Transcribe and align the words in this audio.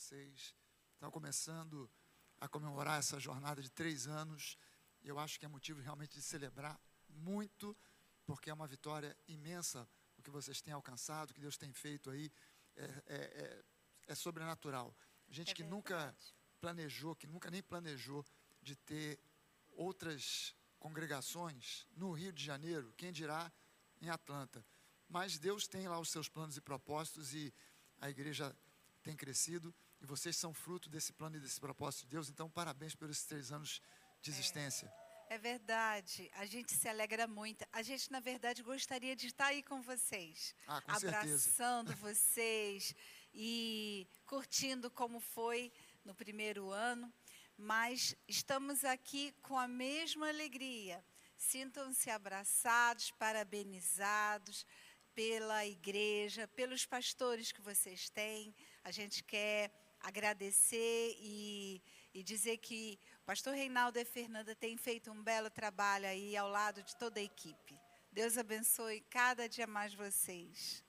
vocês 0.00 0.56
estão 0.94 1.10
começando 1.10 1.90
a 2.40 2.48
comemorar 2.48 2.98
essa 2.98 3.20
jornada 3.20 3.60
de 3.60 3.70
três 3.70 4.06
anos. 4.06 4.56
E 5.02 5.08
eu 5.08 5.18
acho 5.18 5.38
que 5.38 5.44
é 5.44 5.48
motivo 5.48 5.82
realmente 5.82 6.14
de 6.14 6.22
celebrar 6.22 6.80
muito, 7.06 7.76
porque 8.24 8.48
é 8.48 8.54
uma 8.54 8.66
vitória 8.66 9.14
imensa 9.28 9.86
o 10.16 10.22
que 10.22 10.30
vocês 10.30 10.62
têm 10.62 10.72
alcançado, 10.72 11.30
o 11.30 11.34
que 11.34 11.40
Deus 11.40 11.58
tem 11.58 11.70
feito 11.74 12.08
aí. 12.08 12.32
É, 12.76 12.84
é, 12.84 13.14
é, 13.14 13.64
é 14.06 14.14
sobrenatural. 14.14 14.96
Gente 15.28 15.50
É 15.50 15.54
que 15.54 15.62
nunca 15.62 16.16
planejou, 16.62 17.14
que 17.14 17.26
nunca 17.26 17.50
nem 17.50 17.62
planejou 17.62 18.24
de 18.62 18.76
ter 18.76 19.20
outras 19.72 20.56
congregações 20.78 21.86
no 21.94 22.12
Rio 22.12 22.32
de 22.32 22.42
Janeiro, 22.42 22.94
quem 22.96 23.12
dirá 23.12 23.52
em 24.00 24.08
Atlanta. 24.08 24.64
Mas 25.06 25.38
Deus 25.38 25.68
tem 25.68 25.86
lá 25.88 26.00
os 26.00 26.08
seus 26.08 26.26
planos 26.26 26.56
e 26.56 26.60
propósitos 26.62 27.34
e 27.34 27.52
a 27.98 28.08
igreja 28.08 28.56
tem 29.02 29.14
crescido 29.14 29.74
e 30.00 30.06
vocês 30.06 30.36
são 30.36 30.52
fruto 30.54 30.88
desse 30.88 31.12
plano 31.12 31.36
e 31.36 31.40
desse 31.40 31.60
propósito 31.60 32.02
de 32.02 32.08
Deus. 32.08 32.28
Então, 32.28 32.48
parabéns 32.48 32.96
esses 33.00 33.24
três 33.24 33.52
anos 33.52 33.82
de 34.22 34.30
existência. 34.30 34.92
É 35.28 35.38
verdade. 35.38 36.28
A 36.34 36.44
gente 36.44 36.72
se 36.74 36.88
alegra 36.88 37.26
muito. 37.26 37.64
A 37.72 37.82
gente, 37.82 38.10
na 38.10 38.18
verdade, 38.18 38.62
gostaria 38.62 39.14
de 39.14 39.28
estar 39.28 39.46
aí 39.46 39.62
com 39.62 39.80
vocês. 39.80 40.54
Ah, 40.66 40.80
com 40.80 40.98
certeza. 40.98 41.18
abraçando 41.18 41.94
vocês 41.96 42.94
e 43.32 44.08
curtindo 44.26 44.90
como 44.90 45.20
foi 45.20 45.72
no 46.04 46.14
primeiro 46.14 46.70
ano. 46.70 47.12
Mas 47.56 48.16
estamos 48.26 48.84
aqui 48.84 49.32
com 49.42 49.56
a 49.56 49.68
mesma 49.68 50.28
alegria. 50.28 51.04
Sintam-se 51.36 52.10
abraçados, 52.10 53.12
parabenizados 53.12 54.66
pela 55.14 55.64
igreja, 55.64 56.48
pelos 56.48 56.86
pastores 56.86 57.52
que 57.52 57.60
vocês 57.60 58.10
têm. 58.10 58.54
A 58.82 58.90
gente 58.90 59.22
quer 59.22 59.70
agradecer 60.00 61.16
e, 61.18 61.82
e 62.14 62.22
dizer 62.22 62.58
que 62.58 62.98
o 63.22 63.24
pastor 63.26 63.54
Reinaldo 63.54 63.98
e 63.98 64.04
Fernanda 64.04 64.54
têm 64.54 64.76
feito 64.76 65.10
um 65.10 65.22
belo 65.22 65.50
trabalho 65.50 66.06
aí 66.06 66.36
ao 66.36 66.48
lado 66.48 66.82
de 66.82 66.96
toda 66.96 67.20
a 67.20 67.22
equipe. 67.22 67.78
Deus 68.12 68.36
abençoe 68.36 69.00
cada 69.02 69.48
dia 69.48 69.66
mais 69.66 69.94
vocês. 69.94 70.84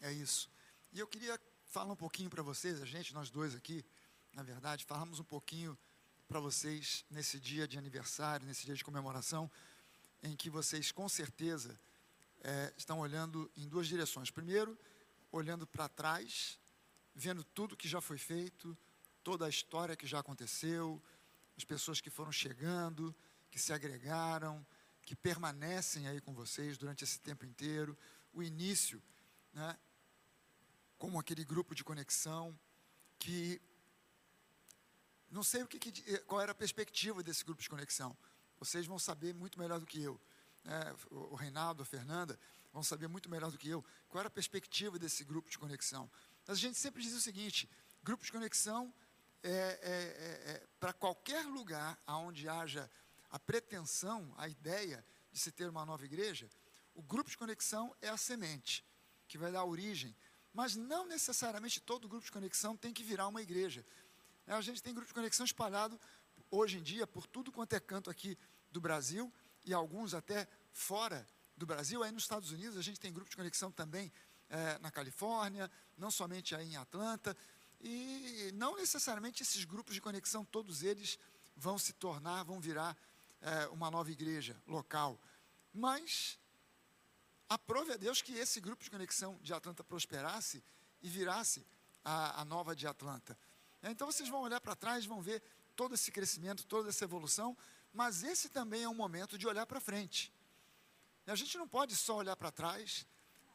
É 0.00 0.12
isso. 0.12 0.50
E 0.92 0.98
eu 0.98 1.06
queria 1.06 1.40
falar 1.66 1.92
um 1.92 1.96
pouquinho 1.96 2.30
para 2.30 2.42
vocês, 2.42 2.82
a 2.82 2.86
gente, 2.86 3.14
nós 3.14 3.30
dois 3.30 3.54
aqui, 3.54 3.84
na 4.32 4.42
verdade, 4.42 4.84
falamos 4.84 5.20
um 5.20 5.24
pouquinho 5.24 5.78
para 6.26 6.40
vocês 6.40 7.04
nesse 7.10 7.38
dia 7.38 7.68
de 7.68 7.78
aniversário, 7.78 8.46
nesse 8.46 8.64
dia 8.66 8.74
de 8.74 8.82
comemoração, 8.82 9.50
em 10.22 10.34
que 10.34 10.50
vocês 10.50 10.90
com 10.90 11.08
certeza 11.08 11.78
eh, 12.42 12.72
estão 12.76 12.98
olhando 12.98 13.50
em 13.56 13.68
duas 13.68 13.86
direções. 13.86 14.30
Primeiro, 14.30 14.76
olhando 15.30 15.66
para 15.66 15.88
trás, 15.88 16.58
vendo 17.16 17.42
tudo 17.42 17.76
que 17.76 17.88
já 17.88 18.00
foi 18.00 18.18
feito, 18.18 18.76
toda 19.24 19.46
a 19.46 19.48
história 19.48 19.96
que 19.96 20.06
já 20.06 20.18
aconteceu, 20.20 21.02
as 21.56 21.64
pessoas 21.64 21.98
que 22.00 22.10
foram 22.10 22.30
chegando, 22.30 23.14
que 23.50 23.58
se 23.58 23.72
agregaram, 23.72 24.64
que 25.02 25.16
permanecem 25.16 26.06
aí 26.06 26.20
com 26.20 26.34
vocês 26.34 26.76
durante 26.76 27.02
esse 27.04 27.18
tempo 27.18 27.44
inteiro, 27.46 27.96
o 28.34 28.42
início, 28.42 29.02
né, 29.54 29.78
como 30.98 31.18
aquele 31.18 31.42
grupo 31.44 31.74
de 31.74 31.82
conexão 31.82 32.56
que 33.18 33.60
não 35.30 35.42
sei 35.42 35.62
o 35.62 35.66
que, 35.66 35.78
que- 35.78 36.14
eh, 36.14 36.18
qual 36.18 36.40
era 36.40 36.52
a 36.52 36.54
perspectiva 36.54 37.22
desse 37.22 37.44
grupo 37.44 37.60
de 37.62 37.68
conexão. 37.68 38.16
Vocês 38.58 38.86
vão 38.86 38.98
saber 38.98 39.34
muito 39.34 39.58
melhor 39.58 39.80
do 39.80 39.86
que 39.86 40.00
eu. 40.02 40.20
o 41.10 41.32
o 41.32 41.34
Reinaldo, 41.36 41.82
a 41.82 41.86
Fernanda, 41.86 42.38
vão 42.72 42.82
saber 42.82 43.06
muito 43.08 43.30
melhor 43.30 43.50
do 43.52 43.56
que 43.58 43.68
eu 43.68 43.84
qual 44.08 44.18
era 44.20 44.26
a 44.28 44.30
perspectiva 44.30 44.98
desse 44.98 45.22
grupo 45.24 45.48
de 45.48 45.56
conexão. 45.58 46.10
Mas 46.46 46.58
a 46.58 46.60
gente 46.60 46.78
sempre 46.78 47.02
diz 47.02 47.12
o 47.12 47.20
seguinte: 47.20 47.68
grupo 48.02 48.24
de 48.24 48.32
conexão 48.32 48.92
é, 49.42 50.66
para 50.80 50.92
qualquer 50.92 51.44
lugar 51.46 51.98
onde 52.06 52.48
haja 52.48 52.90
a 53.30 53.38
pretensão, 53.38 54.32
a 54.36 54.48
ideia 54.48 55.04
de 55.32 55.38
se 55.38 55.52
ter 55.52 55.68
uma 55.68 55.84
nova 55.84 56.04
igreja, 56.04 56.48
o 56.94 57.02
grupo 57.02 57.28
de 57.28 57.36
conexão 57.36 57.94
é 58.00 58.08
a 58.08 58.16
semente 58.16 58.84
que 59.28 59.36
vai 59.36 59.52
dar 59.52 59.64
origem. 59.64 60.16
Mas 60.52 60.74
não 60.74 61.06
necessariamente 61.06 61.80
todo 61.80 62.08
grupo 62.08 62.24
de 62.24 62.32
conexão 62.32 62.76
tem 62.76 62.94
que 62.94 63.02
virar 63.02 63.28
uma 63.28 63.42
igreja. 63.42 63.84
É, 64.46 64.54
A 64.54 64.60
gente 64.62 64.82
tem 64.82 64.94
grupo 64.94 65.08
de 65.08 65.14
conexão 65.14 65.44
espalhado 65.44 66.00
hoje 66.50 66.78
em 66.78 66.82
dia 66.82 67.06
por 67.06 67.26
tudo 67.26 67.52
quanto 67.52 67.74
é 67.74 67.80
canto 67.80 68.08
aqui 68.08 68.38
do 68.70 68.80
Brasil 68.80 69.30
e 69.64 69.74
alguns 69.74 70.14
até 70.14 70.48
fora 70.72 71.26
do 71.56 71.66
Brasil. 71.66 72.02
Aí 72.02 72.10
nos 72.10 72.22
Estados 72.22 72.50
Unidos 72.52 72.78
a 72.78 72.82
gente 72.82 72.98
tem 72.98 73.12
grupo 73.12 73.28
de 73.28 73.36
conexão 73.36 73.70
também 73.70 74.10
eh, 74.48 74.78
na 74.78 74.90
Califórnia, 74.90 75.70
não 75.96 76.10
somente 76.10 76.54
aí 76.54 76.72
em 76.72 76.76
Atlanta. 76.76 77.36
E 77.80 78.50
não 78.54 78.76
necessariamente 78.76 79.42
esses 79.42 79.64
grupos 79.64 79.94
de 79.94 80.00
conexão, 80.00 80.44
todos 80.44 80.82
eles 80.82 81.18
vão 81.56 81.78
se 81.78 81.92
tornar, 81.92 82.42
vão 82.44 82.60
virar 82.60 82.96
eh, 83.40 83.68
uma 83.68 83.90
nova 83.90 84.10
igreja 84.10 84.60
local. 84.66 85.20
Mas 85.72 86.38
aprove 87.48 87.92
a 87.92 87.96
Deus 87.96 88.22
que 88.22 88.32
esse 88.34 88.60
grupo 88.60 88.82
de 88.82 88.90
conexão 88.90 89.38
de 89.42 89.52
Atlanta 89.52 89.84
prosperasse 89.84 90.62
e 91.02 91.08
virasse 91.08 91.66
a, 92.04 92.40
a 92.40 92.44
nova 92.44 92.74
de 92.74 92.86
Atlanta. 92.86 93.38
Então 93.82 94.06
vocês 94.10 94.28
vão 94.28 94.42
olhar 94.42 94.60
para 94.60 94.74
trás, 94.74 95.04
vão 95.04 95.20
ver 95.20 95.42
todo 95.74 95.94
esse 95.94 96.10
crescimento, 96.10 96.64
toda 96.66 96.88
essa 96.88 97.04
evolução, 97.04 97.56
mas 97.92 98.22
esse 98.22 98.48
também 98.48 98.82
é 98.82 98.88
um 98.88 98.94
momento 98.94 99.38
de 99.38 99.46
olhar 99.46 99.66
para 99.66 99.80
frente. 99.80 100.32
E 101.26 101.30
a 101.30 101.34
gente 101.34 101.56
não 101.58 101.68
pode 101.68 101.94
só 101.94 102.16
olhar 102.16 102.36
para 102.36 102.50
trás 102.50 103.06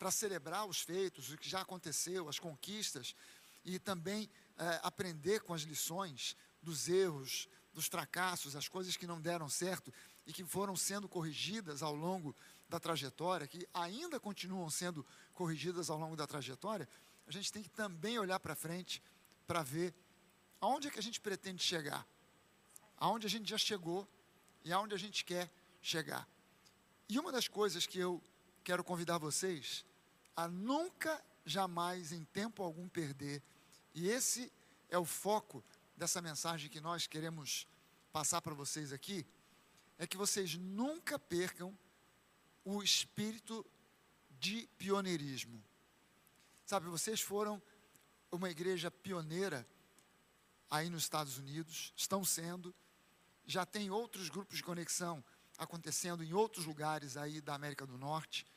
para 0.01 0.09
celebrar 0.09 0.65
os 0.65 0.81
feitos, 0.81 1.29
o 1.29 1.37
que 1.37 1.47
já 1.47 1.61
aconteceu, 1.61 2.27
as 2.27 2.39
conquistas, 2.39 3.15
e 3.63 3.77
também 3.77 4.27
eh, 4.57 4.79
aprender 4.81 5.41
com 5.41 5.53
as 5.53 5.61
lições 5.61 6.35
dos 6.59 6.89
erros, 6.89 7.47
dos 7.71 7.85
fracassos, 7.85 8.55
as 8.55 8.67
coisas 8.67 8.97
que 8.97 9.05
não 9.05 9.21
deram 9.21 9.47
certo 9.47 9.93
e 10.25 10.33
que 10.33 10.43
foram 10.43 10.75
sendo 10.75 11.07
corrigidas 11.07 11.83
ao 11.83 11.93
longo 11.93 12.35
da 12.67 12.79
trajetória, 12.79 13.45
que 13.45 13.67
ainda 13.71 14.19
continuam 14.19 14.71
sendo 14.71 15.05
corrigidas 15.35 15.87
ao 15.87 15.99
longo 15.99 16.15
da 16.15 16.25
trajetória. 16.25 16.89
A 17.27 17.31
gente 17.31 17.53
tem 17.53 17.61
que 17.61 17.69
também 17.69 18.17
olhar 18.17 18.39
para 18.39 18.55
frente 18.55 19.03
para 19.45 19.61
ver 19.61 19.93
aonde 20.59 20.87
é 20.87 20.89
que 20.89 20.97
a 20.97 21.03
gente 21.03 21.21
pretende 21.21 21.61
chegar, 21.61 22.07
aonde 22.97 23.27
a 23.27 23.29
gente 23.29 23.47
já 23.47 23.57
chegou 23.59 24.07
e 24.65 24.73
aonde 24.73 24.95
a 24.95 24.97
gente 24.97 25.23
quer 25.23 25.47
chegar. 25.79 26.27
E 27.07 27.19
uma 27.19 27.31
das 27.31 27.47
coisas 27.47 27.85
que 27.85 27.99
eu 27.99 28.19
quero 28.63 28.83
convidar 28.83 29.19
vocês 29.19 29.85
a 30.35 30.47
nunca, 30.47 31.23
jamais, 31.45 32.11
em 32.11 32.23
tempo 32.25 32.63
algum, 32.63 32.87
perder, 32.87 33.41
e 33.93 34.07
esse 34.09 34.51
é 34.89 34.97
o 34.97 35.05
foco 35.05 35.63
dessa 35.95 36.21
mensagem 36.21 36.69
que 36.69 36.81
nós 36.81 37.07
queremos 37.07 37.67
passar 38.11 38.41
para 38.41 38.53
vocês 38.53 38.91
aqui, 38.91 39.25
é 39.97 40.07
que 40.07 40.17
vocês 40.17 40.55
nunca 40.55 41.19
percam 41.19 41.77
o 42.65 42.81
espírito 42.81 43.65
de 44.39 44.67
pioneirismo. 44.77 45.63
Sabe, 46.65 46.87
vocês 46.87 47.21
foram 47.21 47.61
uma 48.31 48.49
igreja 48.49 48.89
pioneira 48.89 49.67
aí 50.69 50.89
nos 50.89 51.03
Estados 51.03 51.37
Unidos, 51.37 51.93
estão 51.95 52.23
sendo, 52.23 52.73
já 53.45 53.65
tem 53.65 53.91
outros 53.91 54.29
grupos 54.29 54.57
de 54.57 54.63
conexão 54.63 55.23
acontecendo 55.57 56.23
em 56.23 56.33
outros 56.33 56.65
lugares 56.65 57.17
aí 57.17 57.41
da 57.41 57.53
América 57.53 57.85
do 57.85 57.97
Norte. 57.97 58.47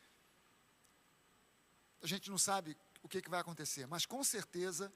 A 2.05 2.07
gente 2.07 2.31
não 2.31 2.37
sabe 2.37 2.77
o 3.03 3.09
que, 3.09 3.23
que 3.23 3.31
vai 3.31 3.41
acontecer, 3.41 3.87
mas 3.87 4.05
com 4.05 4.23
certeza 4.23 4.93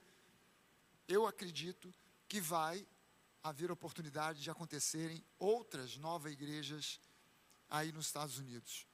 eu 1.09 1.27
acredito 1.27 1.93
que 2.29 2.39
vai 2.39 2.87
haver 3.43 3.71
oportunidade 3.71 4.43
de 4.43 4.51
acontecerem 4.51 5.25
outras 5.39 5.97
novas 5.97 6.31
igrejas 6.31 7.01
aí 7.67 7.93
nos 7.93 8.09
Estados 8.09 8.37
Unidos. 8.37 8.87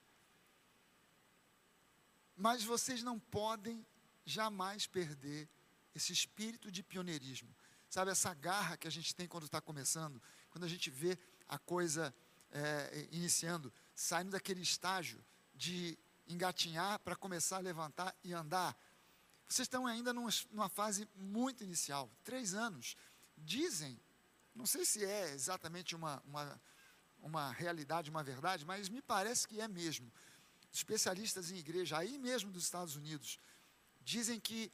Mas 2.37 2.63
vocês 2.63 3.03
não 3.03 3.19
podem 3.19 3.85
jamais 4.23 4.87
perder 4.87 5.49
esse 5.93 6.13
espírito 6.13 6.71
de 6.71 6.81
pioneirismo. 6.81 7.53
Sabe, 7.89 8.11
essa 8.11 8.33
garra 8.33 8.77
que 8.77 8.87
a 8.87 8.91
gente 8.91 9.13
tem 9.13 9.27
quando 9.27 9.43
está 9.43 9.59
começando, 9.59 10.23
quando 10.49 10.63
a 10.63 10.69
gente 10.69 10.89
vê 10.89 11.19
a 11.49 11.59
coisa 11.59 12.15
é, 12.49 13.09
iniciando, 13.11 13.73
saindo 13.93 14.31
daquele 14.31 14.61
estágio 14.61 15.21
de 15.53 15.99
engatinhar 16.27 16.99
para 16.99 17.15
começar 17.15 17.57
a 17.57 17.59
levantar 17.59 18.15
e 18.23 18.33
andar. 18.33 18.75
Vocês 19.47 19.65
estão 19.65 19.85
ainda 19.85 20.11
numa, 20.11 20.69
fase 20.69 21.07
muito 21.15 21.63
inicial, 21.63 22.09
três 22.23 22.53
anos. 22.53 22.97
Dizem, 23.37 23.99
não 24.55 24.65
sei 24.65 24.85
se 24.85 25.05
é 25.05 25.31
exatamente 25.31 25.95
uma, 25.95 26.21
uma, 26.25 26.61
uma 27.21 27.51
realidade, 27.51 28.09
uma 28.09 28.23
verdade, 28.23 28.65
mas 28.65 28.89
me 28.89 29.01
parece 29.01 29.47
que 29.47 29.61
é 29.61 29.67
mesmo. 29.67 30.11
Especialistas 30.71 31.51
em 31.51 31.57
igreja, 31.57 31.97
aí 31.97 32.17
mesmo 32.17 32.51
dos 32.51 32.63
Estados 32.63 32.95
Unidos, 32.95 33.39
dizem 34.01 34.39
que 34.39 34.71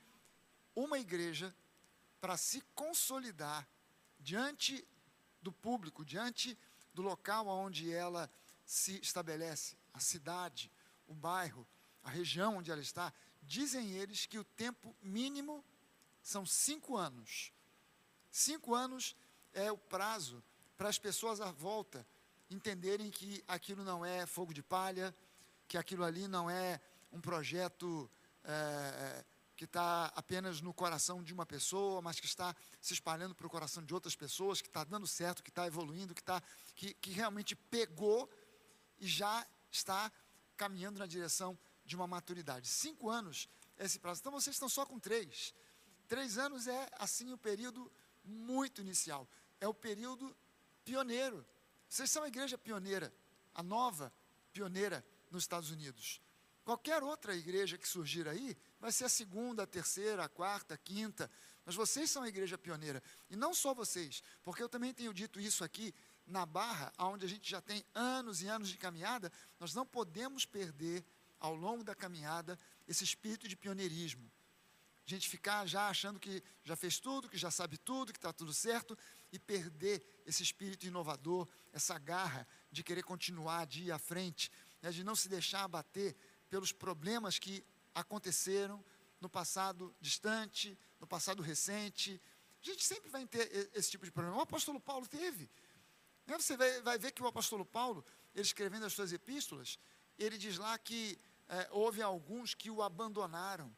uma 0.75 0.98
igreja, 0.98 1.53
para 2.21 2.38
se 2.38 2.62
consolidar 2.74 3.68
diante 4.19 4.88
do 5.42 5.51
público, 5.51 6.06
diante 6.06 6.57
do 6.94 7.01
local 7.01 7.48
onde 7.48 7.92
ela 7.92 8.31
se 8.65 9.00
estabelece, 9.01 9.75
a 9.94 10.00
cidade, 10.00 10.71
o 11.12 11.13
bairro, 11.13 11.68
a 12.04 12.10
região 12.10 12.58
onde 12.58 12.72
ela 12.72 12.81
está, 12.81 13.13
dizem 13.44 13.92
eles 13.92 14.25
que 14.25 14.40
o 14.40 14.44
tempo 14.44 14.96
mínimo 15.02 15.63
são 16.22 16.46
cinco 16.46 16.98
anos. 16.98 17.52
Cinco 18.31 18.74
anos 18.74 19.16
é 19.54 19.72
o 19.72 19.78
prazo 19.78 20.44
para 20.78 20.90
as 20.90 20.98
pessoas 20.98 21.42
à 21.42 21.52
volta 21.52 22.08
entenderem 22.50 23.12
que 23.12 23.44
aquilo 23.48 23.84
não 23.84 24.06
é 24.06 24.25
fogo 24.25 24.54
de 24.54 24.63
palha, 24.63 25.16
que 25.68 25.78
aquilo 25.78 26.04
ali 26.04 26.28
não 26.28 26.50
é 26.50 26.81
um 27.12 27.22
projeto 27.22 28.10
é, 28.44 29.25
que 29.56 29.66
está 29.66 30.12
apenas 30.16 30.60
no 30.60 30.74
coração 30.74 31.22
de 31.22 31.34
uma 31.34 31.46
pessoa, 31.46 32.02
mas 32.02 32.19
que 32.19 32.25
está 32.25 32.56
se 32.81 32.94
espalhando 32.94 33.36
para 33.36 33.48
o 33.48 33.50
coração 33.50 33.84
de 33.84 33.94
outras 33.94 34.16
pessoas, 34.16 34.62
que 34.62 34.68
está 34.68 34.84
dando 34.84 35.06
certo, 35.06 35.44
que 35.44 35.50
está 35.50 35.68
evoluindo, 35.68 36.16
que, 36.16 36.24
tá, 36.24 36.42
que, 36.75 36.94
que 36.96 37.12
realmente 37.12 37.56
pegou 37.56 38.30
e 39.00 39.08
já 39.08 39.46
está 39.69 40.12
caminhando 40.62 41.00
na 41.00 41.08
direção 41.08 41.58
de 41.84 41.96
uma 41.96 42.06
maturidade. 42.06 42.68
Cinco 42.68 43.10
anos 43.10 43.50
é 43.80 43.86
esse 43.86 43.98
prazo. 43.98 44.19
Então 44.19 44.31
vocês 44.31 44.56
estão 44.56 44.69
só 44.69 44.86
com 44.86 45.00
três. 45.00 45.56
Três 46.08 46.38
anos 46.38 46.68
é, 46.68 46.88
assim, 47.00 47.34
o 47.34 47.38
período 47.38 47.92
muito 48.24 48.80
inicial. 48.80 49.28
É 49.60 49.68
o 49.68 49.74
período 49.74 50.38
pioneiro. 50.86 51.44
Vocês 51.90 52.12
são 52.12 52.22
a 52.22 52.28
igreja 52.28 52.60
pioneira, 52.60 53.12
a 53.56 53.63
nova 53.63 54.13
pioneira 54.54 55.04
nos 55.31 55.46
Estados 55.46 55.72
Unidos. 55.72 56.22
Qualquer 56.63 57.02
outra 57.02 57.36
igreja 57.36 57.75
que 57.75 57.88
surgir 57.88 58.28
aí 58.28 58.56
vai 58.80 58.92
ser 58.92 59.06
a 59.06 59.10
segunda, 59.10 59.63
a 59.63 59.68
terceira, 59.68 60.24
a 60.24 60.30
quarta, 60.30 60.75
a 60.75 60.78
quinta. 60.78 61.28
Mas 61.66 61.74
vocês 61.74 62.12
são 62.12 62.22
a 62.22 62.30
igreja 62.30 62.56
pioneira. 62.56 63.02
E 63.31 63.36
não 63.36 63.52
só 63.52 63.74
vocês, 63.74 64.22
porque 64.44 64.62
eu 64.62 64.69
também 64.69 64.94
tenho 64.94 65.12
dito 65.12 65.40
isso 65.40 65.63
aqui 65.63 65.92
na 66.26 66.46
Barra, 66.46 66.94
onde 67.00 67.26
a 67.26 67.30
gente 67.30 67.50
já 67.50 67.62
tem 67.62 67.84
anos 67.94 68.42
e 68.42 68.48
anos 68.48 68.70
de 68.70 68.78
caminhada, 68.78 69.32
nós 69.60 69.74
não 69.74 69.86
podemos 69.86 70.46
perder 70.46 71.06
ao 71.40 71.56
longo 71.56 71.84
da 71.84 71.96
caminhada 71.96 72.58
esse 72.88 73.04
espírito 73.04 73.48
de 73.48 73.56
pioneirismo. 73.56 74.32
A 75.06 75.10
gente 75.10 75.28
ficar 75.28 75.66
já 75.66 75.88
achando 75.88 76.20
que 76.20 76.44
já 76.64 76.76
fez 76.76 77.00
tudo, 77.00 77.28
que 77.28 77.38
já 77.38 77.50
sabe 77.50 77.78
tudo, 77.78 78.14
que 78.14 78.20
está 78.20 78.32
tudo 78.32 78.54
certo, 78.54 78.98
e 79.32 79.40
perder 79.40 80.04
esse 80.26 80.44
espírito 80.44 80.86
inovador, 80.86 81.48
essa 81.74 81.98
garra 81.98 82.48
de 82.72 82.84
querer 82.84 83.04
continuar, 83.04 83.66
de 83.66 83.86
ir 83.86 83.92
à 83.92 83.98
frente, 83.98 84.52
né, 84.82 84.92
de 84.92 85.04
não 85.04 85.16
se 85.16 85.28
deixar 85.28 85.64
abater 85.64 86.16
pelos 86.50 86.72
problemas 86.72 87.40
que 87.40 87.66
aconteceram 87.94 88.84
no 89.20 89.30
passado 89.30 89.96
distante, 90.00 90.78
no 91.00 91.08
passado 91.08 91.42
recente. 91.42 92.22
A 92.62 92.66
gente 92.66 92.84
sempre 92.84 93.10
vai 93.10 93.26
ter 93.26 93.72
esse 93.74 93.90
tipo 93.92 94.06
de 94.06 94.12
problema. 94.12 94.38
O 94.38 94.42
apóstolo 94.42 94.80
Paulo 94.80 95.08
teve. 95.08 95.50
Né, 96.31 96.39
você 96.39 96.56
vai, 96.81 96.98
ver 96.98 97.12
que 97.12 97.22
o 97.22 97.28
apóstolo 97.28 97.66
Paulo, 97.66 98.06
ele 98.33 98.45
escrevendo 98.45 98.86
as 98.86 98.94
suas 98.94 99.12
epístolas, 99.12 99.78
ele 100.18 100.38
diz 100.38 100.57
lá 100.57 100.78
que 100.78 101.19
é, 101.50 101.68
houve 101.72 102.01
alguns 102.01 102.54
que 102.54 102.72
o 102.72 102.81
abandonaram, 102.81 103.69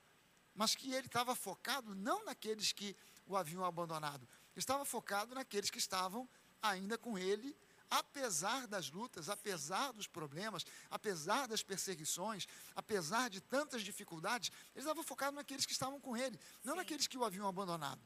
mas 0.54 0.76
que 0.76 0.94
ele 0.94 1.08
estava 1.08 1.34
focado 1.34 1.96
não 1.96 2.24
naqueles 2.26 2.72
que 2.72 2.96
o 3.26 3.36
haviam 3.36 3.66
abandonado, 3.66 4.30
estava 4.56 4.86
focado 4.86 5.34
naqueles 5.34 5.72
que 5.72 5.80
estavam 5.80 6.30
ainda 6.62 6.96
com 6.96 7.18
ele, 7.18 7.58
apesar 7.90 8.68
das 8.68 8.92
lutas, 8.92 9.30
apesar 9.30 9.92
dos 9.92 10.06
problemas, 10.06 10.64
apesar 10.92 11.48
das 11.48 11.64
perseguições, 11.64 12.48
apesar 12.76 13.32
de 13.32 13.42
tantas 13.42 13.82
dificuldades, 13.82 14.52
ele 14.76 14.86
estava 14.86 15.02
focado 15.02 15.36
naqueles 15.36 15.66
que 15.66 15.72
estavam 15.72 16.00
com 16.00 16.16
ele, 16.16 16.40
não 16.64 16.74
Sim. 16.74 16.78
naqueles 16.78 17.08
que 17.08 17.18
o 17.18 17.26
haviam 17.26 17.48
abandonado. 17.48 18.02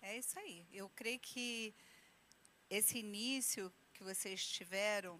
É 0.00 0.16
isso 0.16 0.38
aí. 0.38 0.66
Eu 0.72 0.88
creio 0.90 1.18
que 1.18 1.74
esse 2.70 2.98
início 2.98 3.72
que 3.94 4.02
vocês 4.02 4.46
tiveram 4.46 5.18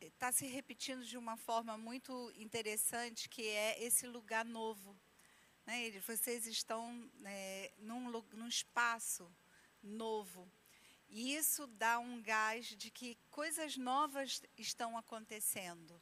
está 0.00 0.32
se 0.32 0.46
repetindo 0.46 1.04
de 1.04 1.16
uma 1.16 1.36
forma 1.36 1.76
muito 1.76 2.32
interessante, 2.36 3.28
que 3.28 3.46
é 3.46 3.82
esse 3.82 4.06
lugar 4.06 4.44
novo. 4.44 4.98
Né? 5.66 5.90
Vocês 6.00 6.46
estão 6.46 7.10
é, 7.24 7.72
num, 7.78 8.10
num 8.32 8.48
espaço 8.48 9.30
novo. 9.82 10.50
E 11.08 11.36
isso 11.36 11.66
dá 11.66 11.98
um 11.98 12.22
gás 12.22 12.66
de 12.66 12.90
que 12.90 13.18
coisas 13.30 13.76
novas 13.76 14.42
estão 14.56 14.96
acontecendo. 14.96 16.00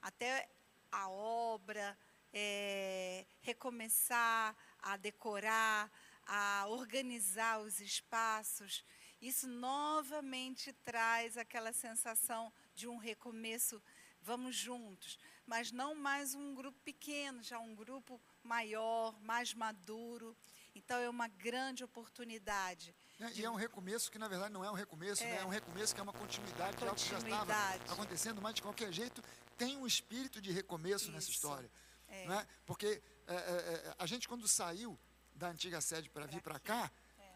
Até 0.00 0.48
a 0.92 1.08
obra, 1.08 1.98
é, 2.32 3.26
recomeçar 3.40 4.56
a 4.80 4.96
decorar, 4.96 5.90
a 6.26 6.66
organizar 6.68 7.60
os 7.60 7.80
espaços. 7.80 8.84
Isso 9.24 9.48
novamente 9.48 10.70
traz 10.84 11.38
aquela 11.38 11.72
sensação 11.72 12.52
de 12.74 12.86
um 12.86 12.98
recomeço, 12.98 13.82
vamos 14.20 14.54
juntos, 14.54 15.18
mas 15.46 15.72
não 15.72 15.94
mais 15.94 16.34
um 16.34 16.54
grupo 16.54 16.78
pequeno, 16.84 17.42
já 17.42 17.58
um 17.58 17.74
grupo 17.74 18.20
maior, 18.42 19.18
mais 19.22 19.54
maduro. 19.54 20.36
Então 20.74 20.98
é 20.98 21.08
uma 21.08 21.26
grande 21.26 21.82
oportunidade. 21.82 22.94
É, 23.18 23.30
de... 23.30 23.40
E 23.40 23.44
é 23.46 23.50
um 23.50 23.54
recomeço 23.54 24.12
que 24.12 24.18
na 24.18 24.28
verdade 24.28 24.52
não 24.52 24.62
é 24.62 24.70
um 24.70 24.74
recomeço, 24.74 25.24
é, 25.24 25.26
né? 25.26 25.40
é 25.40 25.44
um 25.46 25.48
recomeço 25.48 25.94
que 25.94 26.00
é 26.02 26.04
uma 26.04 26.12
continuidade, 26.12 26.76
continuidade. 26.76 27.06
de 27.06 27.18
algo 27.18 27.24
que 27.24 27.46
já 27.46 27.78
estava 27.78 27.94
acontecendo, 27.94 28.42
mas 28.42 28.54
de 28.56 28.60
qualquer 28.60 28.92
jeito 28.92 29.24
tem 29.56 29.74
um 29.78 29.86
espírito 29.86 30.38
de 30.38 30.52
recomeço 30.52 31.04
Isso. 31.04 31.12
nessa 31.12 31.30
história. 31.30 31.70
É. 32.08 32.26
Não 32.26 32.38
é? 32.38 32.46
Porque 32.66 33.02
é, 33.26 33.34
é, 33.34 33.36
é, 33.36 33.94
a 33.98 34.04
gente 34.04 34.28
quando 34.28 34.46
saiu 34.46 34.98
da 35.34 35.48
antiga 35.48 35.80
sede 35.80 36.10
para 36.10 36.26
vir 36.26 36.42
para 36.42 36.60
cá, 36.60 36.92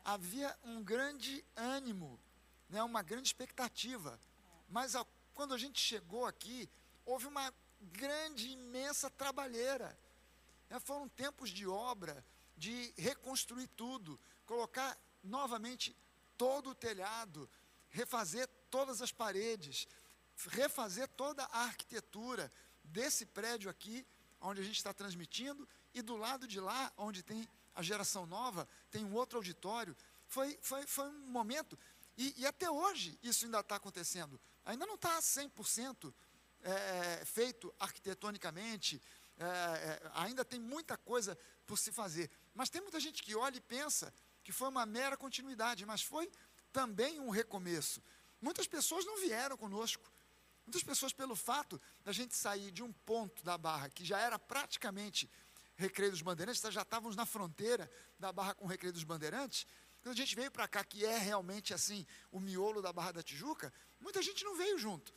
havia 0.08 0.58
um 0.64 0.82
grande 0.82 1.44
ânimo, 1.54 2.18
né? 2.66 2.82
uma 2.82 3.02
grande 3.02 3.28
expectativa. 3.28 4.18
Mas 4.66 4.94
ao 4.94 5.06
quando 5.34 5.54
a 5.54 5.58
gente 5.58 5.78
chegou 5.78 6.26
aqui, 6.26 6.68
houve 7.04 7.26
uma 7.26 7.54
grande, 7.80 8.48
imensa 8.48 9.08
trabalheira. 9.08 9.96
É, 10.68 10.80
foram 10.80 11.08
tempos 11.08 11.50
de 11.50 11.64
obra, 11.66 12.24
de 12.56 12.92
reconstruir 12.96 13.68
tudo, 13.68 14.18
colocar 14.44 14.98
novamente 15.22 15.94
todo 16.36 16.70
o 16.70 16.74
telhado, 16.74 17.48
refazer 17.90 18.48
todas 18.68 19.00
as 19.00 19.12
paredes, 19.12 19.86
refazer 20.48 21.06
toda 21.08 21.44
a 21.44 21.64
arquitetura 21.64 22.50
desse 22.82 23.26
prédio 23.26 23.70
aqui, 23.70 24.04
onde 24.40 24.60
a 24.60 24.64
gente 24.64 24.76
está 24.76 24.92
transmitindo, 24.92 25.68
e 25.94 26.02
do 26.02 26.16
lado 26.16 26.48
de 26.48 26.58
lá, 26.58 26.92
onde 26.96 27.22
tem 27.22 27.46
a 27.78 27.82
geração 27.82 28.26
nova, 28.26 28.68
tem 28.90 29.04
um 29.04 29.14
outro 29.14 29.38
auditório. 29.38 29.96
Foi, 30.26 30.58
foi, 30.60 30.84
foi 30.84 31.06
um 31.06 31.30
momento, 31.30 31.78
e, 32.16 32.34
e 32.38 32.44
até 32.44 32.68
hoje 32.68 33.16
isso 33.22 33.44
ainda 33.44 33.60
está 33.60 33.76
acontecendo. 33.76 34.38
Ainda 34.64 34.84
não 34.84 34.96
está 34.96 35.20
100% 35.20 36.12
é, 36.62 37.24
feito 37.24 37.72
arquitetonicamente, 37.78 39.00
é, 39.38 39.44
é, 39.44 40.10
ainda 40.14 40.44
tem 40.44 40.58
muita 40.58 40.96
coisa 40.96 41.38
por 41.68 41.78
se 41.78 41.92
fazer. 41.92 42.28
Mas 42.52 42.68
tem 42.68 42.82
muita 42.82 42.98
gente 42.98 43.22
que 43.22 43.36
olha 43.36 43.56
e 43.56 43.60
pensa 43.60 44.12
que 44.42 44.50
foi 44.50 44.68
uma 44.68 44.84
mera 44.84 45.16
continuidade, 45.16 45.86
mas 45.86 46.02
foi 46.02 46.28
também 46.72 47.20
um 47.20 47.30
recomeço. 47.30 48.02
Muitas 48.40 48.66
pessoas 48.66 49.04
não 49.04 49.20
vieram 49.20 49.56
conosco. 49.56 50.12
Muitas 50.66 50.82
pessoas, 50.82 51.12
pelo 51.12 51.36
fato 51.36 51.80
da 52.04 52.10
gente 52.10 52.34
sair 52.34 52.72
de 52.72 52.82
um 52.82 52.92
ponto 52.92 53.44
da 53.44 53.56
barra 53.56 53.88
que 53.88 54.04
já 54.04 54.18
era 54.18 54.36
praticamente 54.36 55.30
Recreio 55.78 56.10
dos 56.10 56.20
Bandeirantes, 56.20 56.60
já 56.60 56.82
estávamos 56.82 57.16
na 57.16 57.24
fronteira 57.24 57.90
da 58.18 58.32
barra 58.32 58.52
com 58.52 58.66
o 58.66 58.68
Recreio 58.68 58.92
dos 58.92 59.04
Bandeirantes, 59.04 59.64
quando 60.02 60.14
a 60.14 60.16
gente 60.16 60.34
veio 60.34 60.50
para 60.50 60.66
cá, 60.66 60.82
que 60.84 61.04
é 61.04 61.18
realmente 61.18 61.74
assim 61.74 62.06
o 62.30 62.40
miolo 62.40 62.80
da 62.82 62.92
Barra 62.92 63.12
da 63.12 63.22
Tijuca, 63.22 63.72
muita 64.00 64.22
gente 64.22 64.44
não 64.44 64.56
veio 64.56 64.78
junto. 64.78 65.12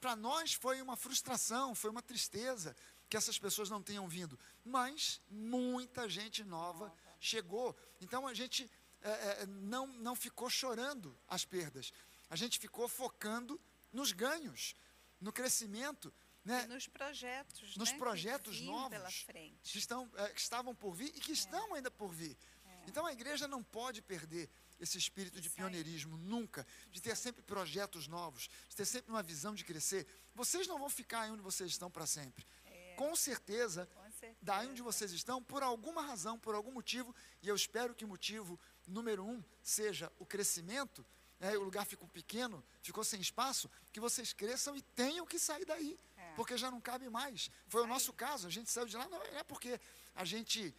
Para 0.00 0.16
nós 0.16 0.52
foi 0.54 0.82
uma 0.82 0.96
frustração, 0.96 1.74
foi 1.74 1.90
uma 1.90 2.02
tristeza 2.02 2.74
que 3.08 3.16
essas 3.16 3.38
pessoas 3.38 3.68
não 3.68 3.82
tenham 3.82 4.08
vindo. 4.08 4.38
Mas 4.64 5.20
muita 5.30 6.08
gente 6.08 6.42
nova 6.42 6.92
chegou. 7.20 7.76
Então 8.00 8.26
a 8.26 8.34
gente 8.34 8.68
é, 9.02 9.10
é, 9.10 9.46
não, 9.46 9.86
não 9.86 10.16
ficou 10.16 10.48
chorando 10.48 11.16
as 11.28 11.44
perdas. 11.44 11.92
A 12.30 12.36
gente 12.36 12.58
ficou 12.58 12.88
focando 12.88 13.60
nos 13.92 14.12
ganhos, 14.12 14.74
no 15.20 15.32
crescimento. 15.32 16.12
Né? 16.44 16.64
E 16.64 16.68
nos 16.68 16.88
projetos. 16.88 17.76
Nos 17.76 17.92
né? 17.92 17.98
projetos 17.98 18.60
novos 18.62 19.26
que, 19.62 19.78
estão, 19.78 20.10
é, 20.16 20.28
que 20.30 20.40
estavam 20.40 20.74
por 20.74 20.94
vir 20.94 21.12
e 21.14 21.20
que 21.20 21.30
é. 21.30 21.34
estão 21.34 21.74
ainda 21.74 21.90
por 21.90 22.12
vir. 22.12 22.36
Então 22.86 23.06
a 23.06 23.12
igreja 23.12 23.46
não 23.46 23.62
pode 23.62 24.02
perder 24.02 24.50
esse 24.80 24.98
espírito 24.98 25.40
de 25.40 25.48
pioneirismo, 25.48 26.16
nunca, 26.16 26.66
de 26.90 27.00
ter 27.00 27.16
sempre 27.16 27.42
projetos 27.42 28.08
novos, 28.08 28.48
de 28.68 28.74
ter 28.74 28.84
sempre 28.84 29.12
uma 29.12 29.22
visão 29.22 29.54
de 29.54 29.64
crescer. 29.64 30.06
Vocês 30.34 30.66
não 30.66 30.78
vão 30.78 30.90
ficar 30.90 31.22
aí 31.22 31.30
onde 31.30 31.42
vocês 31.42 31.70
estão 31.70 31.88
para 31.88 32.06
sempre. 32.06 32.44
É, 32.66 32.94
com, 32.96 33.14
certeza, 33.14 33.86
com 33.86 34.10
certeza, 34.10 34.36
daí 34.42 34.66
onde 34.66 34.82
vocês 34.82 35.12
estão, 35.12 35.40
por 35.40 35.62
alguma 35.62 36.02
razão, 36.02 36.38
por 36.38 36.54
algum 36.54 36.72
motivo, 36.72 37.14
e 37.40 37.48
eu 37.48 37.54
espero 37.54 37.94
que 37.94 38.04
o 38.04 38.08
motivo 38.08 38.58
número 38.86 39.24
um 39.24 39.42
seja 39.62 40.10
o 40.18 40.26
crescimento, 40.26 41.06
né, 41.38 41.56
o 41.56 41.62
lugar 41.62 41.84
ficou 41.86 42.08
pequeno, 42.08 42.64
ficou 42.82 43.04
sem 43.04 43.20
espaço, 43.20 43.70
que 43.92 44.00
vocês 44.00 44.32
cresçam 44.32 44.76
e 44.76 44.82
tenham 44.82 45.26
que 45.26 45.38
sair 45.38 45.64
daí, 45.64 45.98
é. 46.11 46.11
Porque 46.36 46.56
já 46.56 46.70
não 46.70 46.80
cabe 46.80 47.08
mais. 47.08 47.50
Foi 47.68 47.82
o 47.82 47.86
nosso 47.86 48.12
caso, 48.12 48.46
a 48.46 48.50
gente 48.50 48.70
saiu 48.70 48.86
de 48.86 48.96
lá, 48.96 49.08
não 49.08 49.22
é 49.22 49.42
porque 49.42 49.80
a 50.14 50.24
gente 50.24 50.74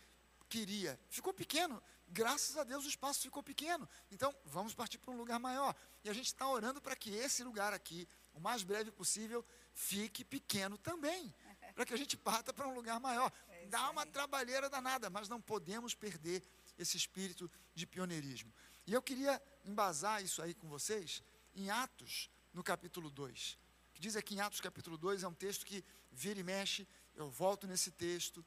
queria, 0.50 1.00
ficou 1.10 1.33
pequeno, 1.33 1.81
graças 2.07 2.57
a 2.57 2.63
Deus 2.63 2.86
o 2.86 2.88
espaço 2.88 3.22
ficou 3.22 3.41
pequeno. 3.41 3.89
Então, 4.12 4.33
vamos 4.45 4.74
partir 4.74 5.00
para 5.00 5.12
um 5.12 5.17
lugar 5.17 5.39
maior. 5.39 5.75
E 6.03 6.10
a 6.10 6.13
gente 6.13 6.27
está 6.27 6.48
orando 6.48 6.79
para 6.79 6.95
que 6.95 7.10
esse 7.10 7.43
lugar 7.43 7.74
aqui, 7.74 8.07
o 8.33 8.39
mais 8.39 8.63
breve 8.63 8.91
possível, 8.91 9.43
fique 9.74 10.24
pequeno 10.24 10.77
também. 10.77 11.33
Para 11.74 11.88
que 11.88 11.93
a 11.93 11.98
gente 11.98 12.15
parta 12.15 12.53
para 12.53 12.67
um 12.67 12.75
lugar 12.75 13.00
maior. 13.00 13.31
É 13.50 13.65
Dá 13.65 13.89
uma 13.89 14.05
trabalheira 14.05 14.69
danada, 14.69 15.10
mas 15.10 15.27
não 15.27 15.41
podemos 15.41 15.95
perder 15.95 16.43
esse 16.77 16.98
espírito 16.98 17.50
de 17.74 17.88
pioneirismo. 17.88 18.53
E 18.86 18.93
eu 18.93 19.01
queria 19.01 19.41
embasar 19.65 20.24
isso 20.24 20.39
aí 20.43 20.53
com 20.53 20.67
vocês 20.67 21.24
em 21.55 21.72
Atos, 21.72 22.29
no 22.53 22.63
capítulo 22.63 23.10
2. 23.10 23.57
Que 23.93 24.01
diz 24.01 24.15
aqui 24.15 24.35
em 24.35 24.41
Atos 24.41 24.59
capítulo 24.59 24.97
2, 24.97 25.23
é 25.23 25.27
um 25.27 25.33
texto 25.33 25.65
que 25.65 25.83
vira 26.12 26.39
e 26.39 26.43
mexe, 26.43 26.88
eu 27.15 27.29
volto 27.29 27.67
nesse 27.67 27.91
texto, 27.91 28.45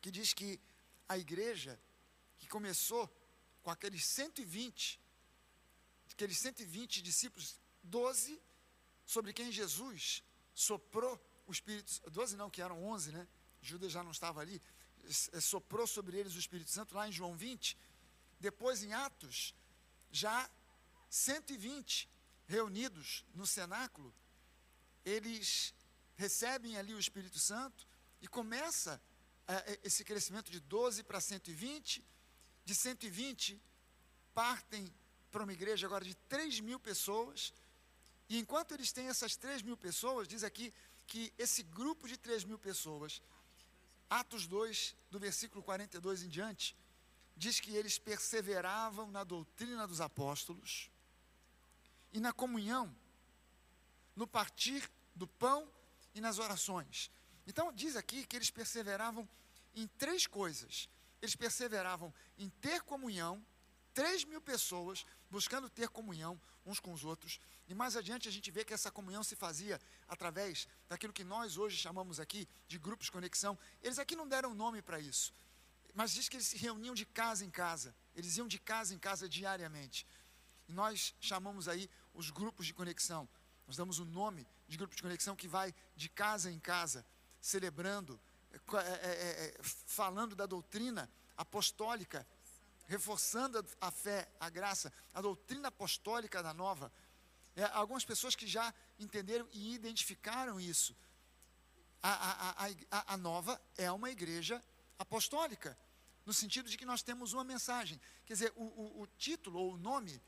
que 0.00 0.10
diz 0.10 0.32
que 0.32 0.60
a 1.08 1.18
igreja 1.18 1.78
que 2.38 2.48
começou 2.48 3.10
com 3.62 3.70
aqueles 3.70 4.04
120, 4.06 5.00
aqueles 6.12 6.38
120 6.38 7.02
discípulos, 7.02 7.60
12 7.82 8.40
sobre 9.04 9.32
quem 9.32 9.52
Jesus 9.52 10.22
soprou 10.54 11.20
o 11.46 11.52
Espírito, 11.52 12.10
12 12.10 12.36
não, 12.36 12.50
que 12.50 12.62
eram 12.62 12.84
11, 12.84 13.12
né? 13.12 13.28
Judas 13.60 13.92
já 13.92 14.02
não 14.02 14.10
estava 14.10 14.40
ali, 14.40 14.60
eh, 15.32 15.40
soprou 15.40 15.86
sobre 15.86 16.16
eles 16.16 16.34
o 16.34 16.38
Espírito 16.38 16.70
Santo 16.70 16.94
lá 16.94 17.08
em 17.08 17.12
João 17.12 17.36
20. 17.36 17.76
Depois 18.40 18.82
em 18.82 18.92
Atos, 18.92 19.54
já 20.10 20.50
120 21.08 22.08
reunidos 22.46 23.24
no 23.34 23.46
cenáculo, 23.46 24.14
eles 25.06 25.72
recebem 26.16 26.76
ali 26.76 26.92
o 26.92 26.98
Espírito 26.98 27.38
Santo 27.38 27.86
e 28.20 28.26
começa 28.26 29.00
uh, 29.48 29.78
esse 29.84 30.04
crescimento 30.04 30.50
de 30.50 30.58
12 30.58 31.04
para 31.04 31.20
120, 31.20 32.04
de 32.64 32.74
120 32.74 33.62
partem 34.34 34.92
para 35.30 35.44
uma 35.44 35.52
igreja 35.52 35.86
agora 35.86 36.04
de 36.04 36.14
3 36.14 36.60
mil 36.60 36.80
pessoas, 36.80 37.54
e 38.28 38.38
enquanto 38.38 38.72
eles 38.72 38.90
têm 38.90 39.06
essas 39.06 39.36
3 39.36 39.62
mil 39.62 39.76
pessoas, 39.76 40.26
diz 40.26 40.42
aqui 40.42 40.74
que 41.06 41.32
esse 41.38 41.62
grupo 41.62 42.08
de 42.08 42.16
3 42.16 42.42
mil 42.44 42.58
pessoas, 42.58 43.22
Atos 44.10 44.46
2, 44.46 44.96
do 45.10 45.20
versículo 45.20 45.62
42 45.62 46.24
em 46.24 46.28
diante, 46.28 46.76
diz 47.36 47.60
que 47.60 47.76
eles 47.76 47.98
perseveravam 47.98 49.10
na 49.10 49.22
doutrina 49.22 49.86
dos 49.86 50.00
apóstolos 50.00 50.90
e 52.12 52.18
na 52.18 52.32
comunhão, 52.32 52.94
no 54.16 54.26
partir 54.26 54.90
do 55.14 55.26
pão 55.26 55.70
e 56.14 56.20
nas 56.20 56.38
orações. 56.38 57.10
Então, 57.46 57.72
diz 57.72 57.94
aqui 57.94 58.26
que 58.26 58.34
eles 58.34 58.50
perseveravam 58.50 59.28
em 59.74 59.86
três 59.86 60.26
coisas. 60.26 60.88
Eles 61.22 61.36
perseveravam 61.36 62.12
em 62.36 62.48
ter 62.48 62.82
comunhão, 62.82 63.44
três 63.94 64.24
mil 64.24 64.40
pessoas 64.40 65.06
buscando 65.30 65.68
ter 65.68 65.88
comunhão 65.88 66.40
uns 66.64 66.80
com 66.80 66.92
os 66.92 67.04
outros. 67.04 67.38
E 67.68 67.74
mais 67.74 67.96
adiante 67.96 68.28
a 68.28 68.32
gente 68.32 68.50
vê 68.50 68.64
que 68.64 68.74
essa 68.74 68.90
comunhão 68.90 69.22
se 69.22 69.36
fazia 69.36 69.80
através 70.08 70.66
daquilo 70.88 71.12
que 71.12 71.24
nós 71.24 71.56
hoje 71.56 71.76
chamamos 71.76 72.18
aqui 72.18 72.48
de 72.66 72.78
grupos 72.78 73.06
de 73.06 73.12
conexão. 73.12 73.58
Eles 73.82 73.98
aqui 73.98 74.16
não 74.16 74.26
deram 74.26 74.54
nome 74.54 74.82
para 74.82 74.98
isso, 74.98 75.32
mas 75.94 76.12
diz 76.12 76.28
que 76.28 76.36
eles 76.36 76.46
se 76.46 76.56
reuniam 76.56 76.94
de 76.94 77.06
casa 77.06 77.44
em 77.44 77.50
casa. 77.50 77.94
Eles 78.14 78.36
iam 78.36 78.48
de 78.48 78.58
casa 78.58 78.94
em 78.94 78.98
casa 78.98 79.28
diariamente. 79.28 80.06
E 80.68 80.72
nós 80.72 81.14
chamamos 81.20 81.68
aí 81.68 81.88
os 82.12 82.30
grupos 82.30 82.66
de 82.66 82.74
conexão. 82.74 83.28
Nós 83.66 83.76
damos 83.76 83.98
o 83.98 84.02
um 84.02 84.06
nome 84.06 84.46
de 84.68 84.76
grupo 84.76 84.94
de 84.94 85.02
conexão 85.02 85.34
que 85.34 85.48
vai 85.48 85.74
de 85.96 86.08
casa 86.08 86.50
em 86.50 86.58
casa, 86.58 87.04
celebrando, 87.40 88.20
é, 88.52 88.56
é, 88.56 89.46
é, 89.46 89.54
falando 89.62 90.34
da 90.34 90.46
doutrina 90.46 91.10
apostólica, 91.36 92.26
reforçando 92.86 93.64
a 93.80 93.90
fé, 93.90 94.28
a 94.38 94.48
graça, 94.48 94.92
a 95.12 95.20
doutrina 95.20 95.68
apostólica 95.68 96.42
da 96.42 96.54
nova. 96.54 96.92
É, 97.56 97.64
algumas 97.64 98.04
pessoas 98.04 98.34
que 98.34 98.46
já 98.46 98.72
entenderam 98.98 99.48
e 99.52 99.74
identificaram 99.74 100.60
isso. 100.60 100.96
A, 102.02 102.10
a, 102.10 102.68
a, 102.90 103.14
a, 103.14 103.16
nova 103.16 103.60
é 103.76 103.90
uma 103.90 104.10
igreja 104.10 104.62
apostólica, 104.98 105.76
no 106.24 106.32
sentido 106.32 106.70
de 106.70 106.76
que 106.76 106.84
nós 106.84 107.02
temos 107.02 107.32
uma 107.32 107.42
mensagem. 107.42 108.00
Quer 108.24 108.34
dizer, 108.34 108.52
o, 108.54 108.62
o, 108.62 109.02
o 109.02 109.06
título 109.18 109.58
ou 109.58 109.74
o 109.74 109.78
nome 109.78 110.22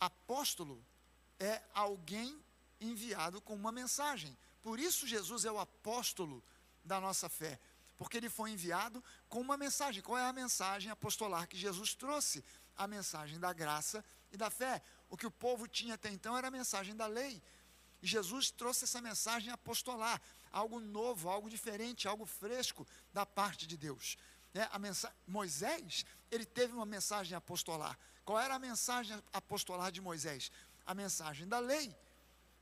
apóstolo 0.00 0.84
é 1.38 1.62
alguém 1.72 2.42
enviado 2.80 3.40
com 3.40 3.54
uma 3.54 3.72
mensagem. 3.72 4.36
Por 4.62 4.78
isso, 4.78 5.06
Jesus 5.06 5.44
é 5.44 5.52
o 5.52 5.58
apóstolo 5.58 6.42
da 6.84 7.00
nossa 7.00 7.28
fé, 7.28 7.58
porque 7.96 8.16
ele 8.16 8.30
foi 8.30 8.50
enviado 8.50 9.02
com 9.28 9.40
uma 9.40 9.56
mensagem. 9.56 10.02
Qual 10.02 10.18
é 10.18 10.24
a 10.24 10.32
mensagem 10.32 10.90
apostolar 10.90 11.48
que 11.48 11.56
Jesus 11.56 11.94
trouxe? 11.94 12.44
A 12.76 12.86
mensagem 12.86 13.38
da 13.38 13.52
graça 13.52 14.04
e 14.30 14.36
da 14.36 14.50
fé. 14.50 14.82
O 15.08 15.16
que 15.16 15.26
o 15.26 15.30
povo 15.30 15.66
tinha 15.66 15.94
até 15.94 16.08
então 16.10 16.36
era 16.36 16.48
a 16.48 16.50
mensagem 16.50 16.94
da 16.94 17.06
lei. 17.06 17.42
E 18.00 18.06
Jesus 18.06 18.50
trouxe 18.50 18.84
essa 18.84 19.00
mensagem 19.00 19.52
apostolar, 19.52 20.20
algo 20.52 20.78
novo, 20.78 21.28
algo 21.28 21.50
diferente, 21.50 22.06
algo 22.06 22.24
fresco 22.24 22.86
da 23.12 23.26
parte 23.26 23.66
de 23.66 23.76
Deus. 23.76 24.16
É, 24.54 24.62
a 24.62 24.78
Moisés, 25.26 26.04
ele 26.30 26.44
teve 26.44 26.72
uma 26.72 26.86
mensagem 26.86 27.36
apostolar. 27.36 27.98
Qual 28.24 28.38
era 28.38 28.54
a 28.54 28.58
mensagem 28.58 29.20
apostolar 29.32 29.90
de 29.90 30.00
Moisés? 30.00 30.50
A 30.86 30.94
mensagem 30.94 31.46
da 31.46 31.58
lei. 31.58 31.94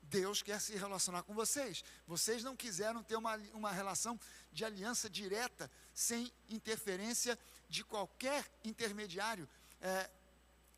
Deus 0.09 0.43
quer 0.43 0.61
se 0.61 0.77
relacionar 0.77 1.23
com 1.23 1.35
vocês. 1.35 1.85
Vocês 2.07 2.43
não 2.43 2.57
quiseram 2.57 3.03
ter 3.03 3.17
uma, 3.17 3.37
uma 3.53 3.73
relação 3.73 4.19
de 4.53 4.65
aliança 4.65 5.11
direta, 5.11 5.71
sem 5.93 6.33
interferência 6.49 7.39
de 7.69 7.85
qualquer 7.85 8.45
intermediário 8.65 9.49
é, 9.81 10.11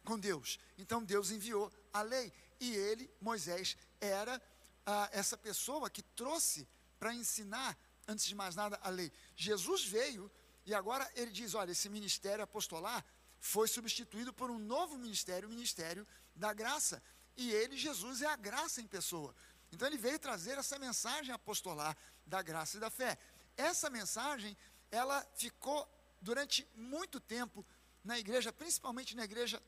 com 0.05 0.19
Deus. 0.19 0.59
Então 0.77 1.05
Deus 1.05 1.31
enviou 1.31 1.71
a 1.93 2.03
lei. 2.03 2.33
E 2.61 2.75
ele, 2.75 3.11
Moisés, 3.21 3.77
era 4.01 4.41
essa 5.13 5.37
pessoa 5.37 5.91
que 5.91 6.03
trouxe 6.03 6.67
para 6.99 7.15
ensinar, 7.15 7.77
antes 8.07 8.25
de 8.25 8.35
mais 8.35 8.57
nada, 8.57 8.79
a 8.83 8.89
lei. 8.89 9.13
Jesus 9.37 9.85
veio 9.85 10.31
e 10.65 10.75
agora 10.75 11.09
ele 11.15 11.31
diz: 11.31 11.55
olha, 11.55 11.73
esse 11.73 11.89
ministério 11.89 12.43
apostolar 12.43 13.05
foi 13.41 13.69
substituído 13.69 14.33
por 14.33 14.51
um 14.51 14.59
novo 14.59 14.97
ministério, 14.99 15.49
o 15.49 15.53
ministério 15.53 16.07
da 16.35 16.53
graça. 16.53 17.03
E 17.39 17.53
ele, 17.53 17.77
Jesus, 17.77 18.21
é 18.21 18.27
a 18.27 18.35
graça 18.37 18.83
em 18.83 18.87
pessoa. 18.87 19.33
Então 19.71 19.87
ele 19.87 19.97
veio 19.97 20.19
trazer 20.19 20.59
essa 20.59 20.77
mensagem 20.77 21.33
apostolar 21.33 21.97
da 22.27 22.43
graça 22.43 22.77
e 22.77 22.81
da 22.81 22.91
fé. 22.91 23.17
Essa 23.57 23.89
mensagem, 23.89 24.57
ela 24.91 25.25
ficou 25.37 25.89
durante 26.21 26.69
muito 26.75 27.21
tempo 27.21 27.65
na 28.03 28.19
igreja, 28.19 28.53
principalmente 28.53 29.15
na 29.15 29.23
igreja 29.23 29.63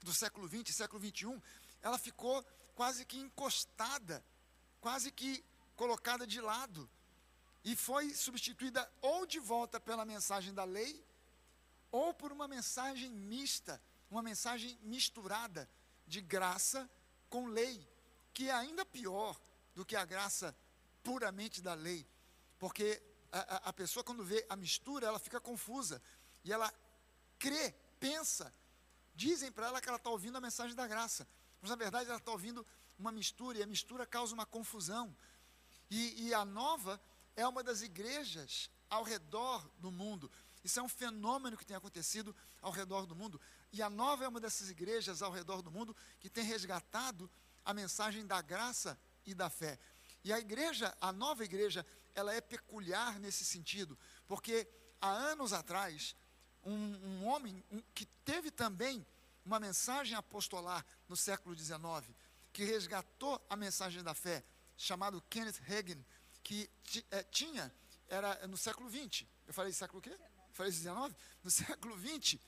do 0.00 0.12
século 0.12 0.46
XX, 0.46 0.76
século 0.76 1.02
XXI, 1.02 1.42
ela 1.80 1.98
ficou 1.98 2.44
quase 2.74 3.06
que 3.06 3.18
encostada, 3.18 4.22
quase 4.78 5.10
que 5.10 5.42
colocada 5.76 6.26
de 6.26 6.42
lado. 6.42 6.90
E 7.64 7.74
foi 7.74 8.14
substituída 8.14 8.86
ou 9.00 9.24
de 9.24 9.40
volta 9.40 9.80
pela 9.80 10.04
mensagem 10.04 10.52
da 10.52 10.64
lei, 10.64 11.02
ou 11.90 12.12
por 12.12 12.32
uma 12.32 12.46
mensagem 12.46 13.10
mista, 13.10 13.80
uma 14.10 14.22
mensagem 14.22 14.78
misturada 14.82 15.68
de 16.06 16.20
graça 16.20 16.88
com 17.28 17.46
lei, 17.46 17.86
que 18.32 18.48
é 18.48 18.52
ainda 18.52 18.84
pior 18.84 19.38
do 19.74 19.84
que 19.84 19.96
a 19.96 20.04
graça 20.04 20.56
puramente 21.02 21.62
da 21.62 21.74
lei, 21.74 22.06
porque 22.58 23.02
a, 23.30 23.38
a, 23.38 23.56
a 23.68 23.72
pessoa, 23.72 24.02
quando 24.04 24.24
vê 24.24 24.44
a 24.48 24.56
mistura, 24.56 25.06
ela 25.06 25.18
fica 25.18 25.40
confusa 25.40 26.02
e 26.44 26.52
ela 26.52 26.72
crê, 27.38 27.74
pensa, 28.00 28.52
dizem 29.14 29.50
para 29.52 29.66
ela 29.66 29.80
que 29.80 29.88
ela 29.88 29.96
está 29.96 30.10
ouvindo 30.10 30.36
a 30.36 30.40
mensagem 30.40 30.74
da 30.74 30.86
graça, 30.86 31.26
mas 31.60 31.70
na 31.70 31.76
verdade 31.76 32.08
ela 32.08 32.18
está 32.18 32.32
ouvindo 32.32 32.64
uma 32.98 33.12
mistura 33.12 33.58
e 33.58 33.62
a 33.62 33.66
mistura 33.66 34.06
causa 34.06 34.34
uma 34.34 34.46
confusão. 34.46 35.14
E, 35.90 36.26
e 36.26 36.34
a 36.34 36.44
nova 36.44 37.00
é 37.36 37.46
uma 37.46 37.62
das 37.62 37.82
igrejas 37.82 38.70
ao 38.90 39.02
redor 39.02 39.68
do 39.78 39.90
mundo. 39.90 40.30
Isso 40.64 40.80
é 40.80 40.82
um 40.82 40.88
fenômeno 40.88 41.56
que 41.56 41.64
tem 41.64 41.76
acontecido 41.76 42.34
ao 42.60 42.72
redor 42.72 43.06
do 43.06 43.14
mundo. 43.14 43.40
E 43.72 43.82
a 43.82 43.90
nova 43.90 44.24
é 44.24 44.28
uma 44.28 44.40
dessas 44.40 44.70
igrejas 44.70 45.22
ao 45.22 45.30
redor 45.30 45.62
do 45.62 45.70
mundo 45.70 45.94
que 46.20 46.30
tem 46.30 46.44
resgatado 46.44 47.30
a 47.64 47.74
mensagem 47.74 48.26
da 48.26 48.40
graça 48.40 48.98
e 49.26 49.34
da 49.34 49.50
fé. 49.50 49.78
E 50.24 50.32
a 50.32 50.38
igreja, 50.38 50.96
a 51.00 51.12
nova 51.12 51.44
igreja, 51.44 51.84
ela 52.14 52.34
é 52.34 52.40
peculiar 52.40 53.18
nesse 53.20 53.44
sentido, 53.44 53.98
porque 54.26 54.66
há 55.00 55.10
anos 55.10 55.52
atrás, 55.52 56.16
um, 56.64 56.74
um 56.74 57.26
homem 57.26 57.62
um, 57.70 57.80
que 57.94 58.06
teve 58.24 58.50
também 58.50 59.06
uma 59.44 59.60
mensagem 59.60 60.16
apostolar 60.16 60.84
no 61.08 61.16
século 61.16 61.56
XIX, 61.56 61.78
que 62.52 62.64
resgatou 62.64 63.40
a 63.48 63.56
mensagem 63.56 64.02
da 64.02 64.14
fé, 64.14 64.44
chamado 64.76 65.22
Kenneth 65.30 65.60
Hagin, 65.68 66.04
que 66.42 66.68
é, 67.10 67.22
tinha, 67.24 67.72
era 68.08 68.46
no 68.46 68.56
século 68.56 68.90
XX. 68.90 69.26
Eu 69.46 69.54
falei 69.54 69.72
século 69.72 69.98
o 69.98 70.02
quê? 70.02 70.18
Falei 70.52 70.72
XIX? 70.72 71.14
No 71.44 71.50
século 71.50 71.96
XX, 71.98 72.40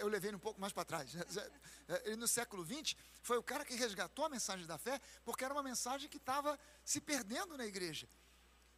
eu 0.00 0.08
levei 0.08 0.34
um 0.34 0.38
pouco 0.38 0.60
mais 0.60 0.72
para 0.72 0.84
trás. 0.84 1.14
É, 1.88 2.02
ele, 2.06 2.16
no 2.16 2.28
século 2.28 2.64
XX, 2.64 2.94
foi 3.22 3.38
o 3.38 3.42
cara 3.42 3.64
que 3.64 3.74
resgatou 3.74 4.24
a 4.24 4.28
mensagem 4.28 4.66
da 4.66 4.78
fé, 4.78 5.00
porque 5.24 5.44
era 5.44 5.52
uma 5.52 5.62
mensagem 5.62 6.08
que 6.08 6.18
estava 6.18 6.58
se 6.84 7.00
perdendo 7.00 7.56
na 7.56 7.66
igreja, 7.66 8.08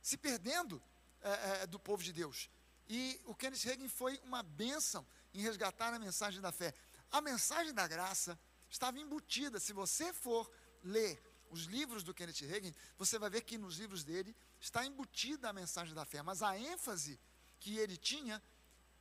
se 0.00 0.16
perdendo 0.16 0.82
é, 1.20 1.62
é, 1.62 1.66
do 1.66 1.78
povo 1.78 2.02
de 2.02 2.12
Deus. 2.12 2.48
E 2.88 3.20
o 3.24 3.34
Kenneth 3.34 3.70
Hagin 3.70 3.88
foi 3.88 4.20
uma 4.24 4.42
bênção 4.42 5.06
em 5.34 5.40
resgatar 5.40 5.92
a 5.92 5.98
mensagem 5.98 6.40
da 6.40 6.52
fé. 6.52 6.74
A 7.10 7.20
mensagem 7.20 7.72
da 7.72 7.86
graça 7.86 8.38
estava 8.68 8.98
embutida. 8.98 9.60
Se 9.60 9.72
você 9.72 10.12
for 10.12 10.50
ler 10.82 11.22
os 11.50 11.64
livros 11.64 12.02
do 12.02 12.14
Kenneth 12.14 12.44
Hagin, 12.50 12.74
você 12.96 13.18
vai 13.18 13.28
ver 13.28 13.42
que 13.42 13.58
nos 13.58 13.76
livros 13.76 14.02
dele 14.04 14.34
está 14.58 14.84
embutida 14.86 15.50
a 15.50 15.52
mensagem 15.52 15.94
da 15.94 16.04
fé, 16.04 16.22
mas 16.22 16.42
a 16.42 16.56
ênfase 16.58 17.20
que 17.60 17.78
ele 17.78 17.96
tinha 17.96 18.42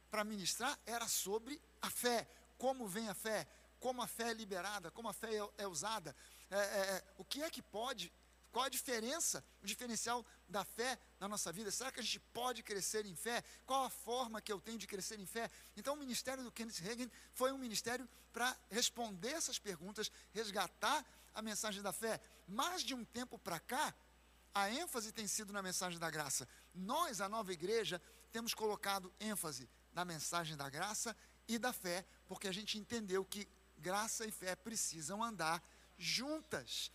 para 0.10 0.24
ministrar 0.24 0.78
era 0.86 1.08
sobre 1.08 1.62
a 1.82 1.90
fé, 1.90 2.28
como 2.58 2.88
vem 2.88 3.10
a 3.10 3.14
fé, 3.14 3.48
como 3.80 4.02
a 4.02 4.08
fé 4.08 4.30
é 4.30 4.34
liberada, 4.34 4.92
como 4.92 5.10
a 5.10 5.14
fé 5.14 5.36
é, 5.36 5.50
é 5.64 5.68
usada, 5.68 6.16
é, 6.50 6.56
é, 6.56 6.60
é 6.60 7.04
o 7.18 7.26
que 7.26 7.42
é 7.42 7.50
que 7.50 7.62
pode, 7.62 8.12
qual 8.52 8.66
a 8.66 8.70
diferença, 8.70 9.44
o 9.64 9.66
diferencial 9.66 10.26
da 10.48 10.66
fé 10.66 11.00
na 11.20 11.28
nossa 11.28 11.52
vida? 11.54 11.72
Será 11.72 11.92
que 11.92 12.02
a 12.02 12.04
gente 12.04 12.20
pode 12.20 12.62
crescer 12.62 13.06
em 13.06 13.16
fé? 13.16 13.44
Qual 13.66 13.86
a 13.86 13.90
forma 13.90 14.42
que 14.42 14.52
eu 14.52 14.60
tenho 14.60 14.78
de 14.78 14.86
crescer 14.86 15.20
em 15.20 15.26
fé? 15.26 15.50
Então, 15.78 15.94
o 15.94 15.98
ministério 15.98 16.44
do 16.44 16.52
Kenneth 16.52 16.86
Hagin 16.86 17.10
foi 17.34 17.52
um 17.54 17.58
ministério 17.58 18.08
para 18.34 18.56
responder 18.70 19.30
essas 19.30 19.58
perguntas, 19.58 20.12
resgatar 20.34 21.06
a 21.34 21.42
mensagem 21.42 21.82
da 21.82 21.94
fé. 21.94 22.20
Mais 22.46 22.84
de 22.84 22.94
um 22.94 23.06
tempo 23.06 23.40
para 23.40 23.58
cá, 23.58 23.96
a 24.54 24.70
ênfase 24.70 25.14
tem 25.14 25.28
sido 25.28 25.54
na 25.54 25.62
mensagem 25.62 25.98
da 25.98 26.10
graça. 26.10 26.46
Nós, 26.76 27.22
a 27.22 27.30
nova 27.30 27.54
igreja, 27.54 28.02
temos 28.34 28.54
colocado 28.54 29.14
ênfase 29.18 29.70
na 29.94 30.04
mensagem 30.04 30.58
da 30.58 30.70
graça 30.70 31.16
e 31.56 31.60
da 31.60 31.74
fé, 31.74 32.06
porque 32.28 32.48
a 32.48 32.52
gente 32.52 32.78
entendeu 32.78 33.26
que 33.26 33.48
graça 33.78 34.26
e 34.26 34.32
fé 34.32 34.56
precisam 34.56 35.24
andar 35.24 35.64
juntas. 35.98 36.92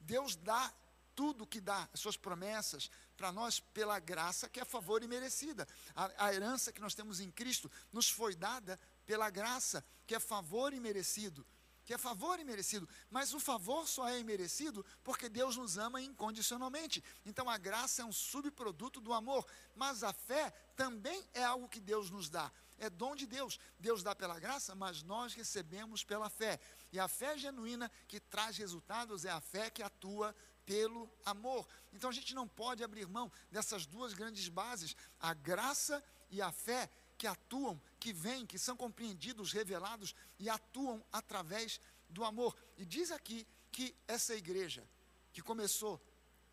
Deus 0.00 0.36
dá 0.36 0.72
tudo 1.14 1.46
que 1.46 1.60
dá, 1.60 1.88
as 1.92 2.00
suas 2.00 2.16
promessas, 2.16 2.90
para 3.16 3.30
nós 3.30 3.60
pela 3.60 3.98
graça 3.98 4.48
que 4.48 4.60
é 4.60 4.64
favor 4.64 5.02
e 5.02 5.06
merecida. 5.08 5.66
A, 5.94 6.26
a 6.26 6.34
herança 6.34 6.72
que 6.72 6.80
nós 6.80 6.94
temos 6.94 7.20
em 7.20 7.30
Cristo 7.30 7.70
nos 7.92 8.10
foi 8.10 8.34
dada 8.34 8.78
pela 9.06 9.30
graça, 9.30 9.84
que 10.06 10.14
é 10.14 10.20
favor 10.20 10.72
e 10.72 10.80
merecido 10.80 11.46
que 11.84 11.92
é 11.92 11.98
favor 11.98 12.40
imerecido, 12.40 12.88
mas 13.10 13.34
o 13.34 13.40
favor 13.40 13.86
só 13.86 14.08
é 14.08 14.18
imerecido 14.18 14.84
porque 15.02 15.28
Deus 15.28 15.56
nos 15.56 15.76
ama 15.76 16.00
incondicionalmente. 16.00 17.04
Então 17.26 17.48
a 17.48 17.58
graça 17.58 18.02
é 18.02 18.04
um 18.04 18.12
subproduto 18.12 19.00
do 19.00 19.12
amor, 19.12 19.46
mas 19.76 20.02
a 20.02 20.12
fé 20.12 20.50
também 20.74 21.22
é 21.34 21.44
algo 21.44 21.68
que 21.68 21.80
Deus 21.80 22.10
nos 22.10 22.30
dá. 22.30 22.50
É 22.78 22.90
dom 22.90 23.14
de 23.14 23.26
Deus. 23.26 23.58
Deus 23.78 24.02
dá 24.02 24.14
pela 24.14 24.38
graça, 24.38 24.74
mas 24.74 25.02
nós 25.02 25.34
recebemos 25.34 26.04
pela 26.04 26.28
fé. 26.28 26.60
E 26.92 26.98
a 26.98 27.08
fé 27.08 27.38
genuína 27.38 27.90
que 28.08 28.20
traz 28.20 28.56
resultados 28.56 29.24
é 29.24 29.30
a 29.30 29.40
fé 29.40 29.70
que 29.70 29.82
atua 29.82 30.34
pelo 30.64 31.10
amor. 31.24 31.66
Então 31.92 32.10
a 32.10 32.12
gente 32.12 32.34
não 32.34 32.48
pode 32.48 32.82
abrir 32.82 33.06
mão 33.06 33.30
dessas 33.50 33.86
duas 33.86 34.14
grandes 34.14 34.48
bases, 34.48 34.96
a 35.20 35.34
graça 35.34 36.02
e 36.30 36.40
a 36.40 36.50
fé 36.50 36.90
que 37.16 37.26
atuam, 37.26 37.80
que 38.00 38.12
vêm, 38.12 38.46
que 38.46 38.58
são 38.58 38.76
compreendidos, 38.76 39.52
revelados 39.52 40.14
e 40.38 40.48
atuam 40.48 41.04
através 41.12 41.80
do 42.08 42.24
amor. 42.24 42.56
E 42.76 42.84
diz 42.84 43.10
aqui 43.10 43.46
que 43.70 43.94
essa 44.06 44.34
igreja, 44.34 44.86
que 45.32 45.42
começou 45.42 46.00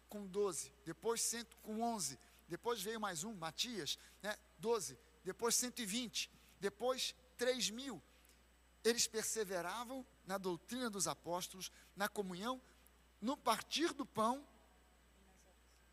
com 0.10 0.26
12, 0.28 0.72
depois 0.86 1.32
com 1.62 1.82
11, 1.82 2.20
depois 2.48 2.82
veio 2.82 3.00
mais 3.00 3.24
um, 3.24 3.34
Matias, 3.34 3.98
né, 4.22 4.38
12, 4.60 4.98
depois 5.24 5.56
120, 5.56 6.30
depois 6.60 7.16
3 7.38 7.70
mil. 7.70 8.02
Eles 8.84 9.08
perseveravam 9.08 10.06
na 10.26 10.38
doutrina 10.38 10.90
dos 10.90 11.08
apóstolos, 11.08 11.72
na 11.96 12.08
comunhão, 12.08 12.62
no 13.22 13.38
partir 13.38 13.94
do 13.94 14.06
pão 14.06 14.46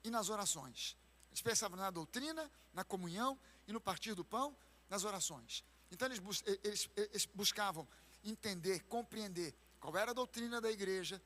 e 0.03 0.11
nas 0.11 0.29
orações. 0.29 0.97
Eles 1.31 1.43
pensavam 1.43 1.77
na 1.77 1.91
doutrina, 1.91 2.51
na 2.73 2.85
comunhão 2.85 3.39
e 3.67 3.73
no 3.73 3.81
partir 3.81 4.15
do 4.15 4.25
pão, 4.25 4.57
nas 4.89 5.05
orações. 5.05 5.63
Então 5.91 6.09
eles, 6.09 6.19
bus 6.19 6.43
eles, 6.65 6.89
eles 6.97 7.27
buscavam 7.27 7.87
entender, 8.25 8.81
compreender 8.85 9.55
qual 9.79 9.97
era 9.97 10.11
a 10.11 10.15
doutrina 10.15 10.61
da 10.61 10.71
igreja, 10.71 11.23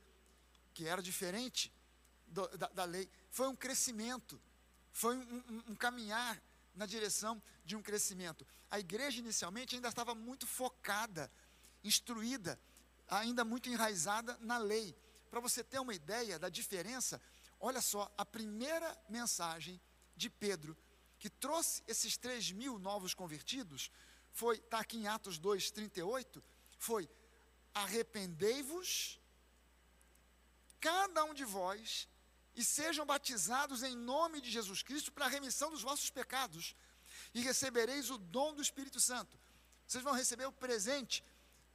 que 0.74 0.86
era 0.86 1.02
diferente 1.02 1.72
do, 2.26 2.46
da, 2.56 2.68
da, 2.68 2.84
lei. 2.84 3.08
Foi 3.30 3.48
um 3.48 3.56
crescimento, 3.56 4.40
foi 4.90 5.16
um, 5.16 5.44
um, 5.48 5.62
um 5.68 5.74
caminhar 5.74 6.40
na 6.74 6.86
direção 6.86 7.42
de 7.64 7.76
um 7.76 7.82
crescimento. 7.82 8.46
A 8.70 8.78
igreja 8.78 9.18
inicialmente 9.18 9.74
ainda 9.74 9.88
estava 9.88 10.14
muito 10.14 10.46
focada, 10.46 11.30
instruída, 11.84 12.58
ainda 13.08 13.44
muito 13.44 13.68
enraizada 13.68 14.36
na 14.40 14.58
lei. 14.58 14.96
Para 15.30 15.40
você 15.40 15.62
ter 15.62 15.78
uma 15.78 15.94
ideia 15.94 16.38
da 16.38 16.48
diferença, 16.48 17.20
olha 17.60 17.80
só, 17.80 18.12
a 18.16 18.24
primeira 18.24 18.96
mensagem 19.08 19.80
de 20.16 20.28
Pedro, 20.28 20.76
que 21.18 21.30
trouxe 21.30 21.82
esses 21.86 22.16
3 22.16 22.52
mil 22.52 22.78
novos 22.78 23.14
convertidos, 23.14 23.90
foi, 24.30 24.56
está 24.56 24.80
aqui 24.80 24.98
em 24.98 25.06
Atos 25.06 25.38
2, 25.38 25.70
38, 25.70 26.42
foi 26.78 27.08
arrependei-vos, 27.74 29.20
cada 30.80 31.24
um 31.24 31.32
de 31.32 31.44
vós, 31.44 32.08
e 32.54 32.64
sejam 32.64 33.04
batizados 33.06 33.82
em 33.82 33.96
nome 33.96 34.40
de 34.40 34.50
Jesus 34.50 34.82
Cristo 34.82 35.12
para 35.12 35.26
a 35.26 35.28
remissão 35.28 35.70
dos 35.70 35.82
vossos 35.82 36.10
pecados, 36.10 36.76
e 37.34 37.40
recebereis 37.40 38.10
o 38.10 38.18
dom 38.18 38.54
do 38.54 38.62
Espírito 38.62 39.00
Santo. 39.00 39.38
Vocês 39.86 40.02
vão 40.02 40.14
receber 40.14 40.46
o 40.46 40.52
presente 40.52 41.24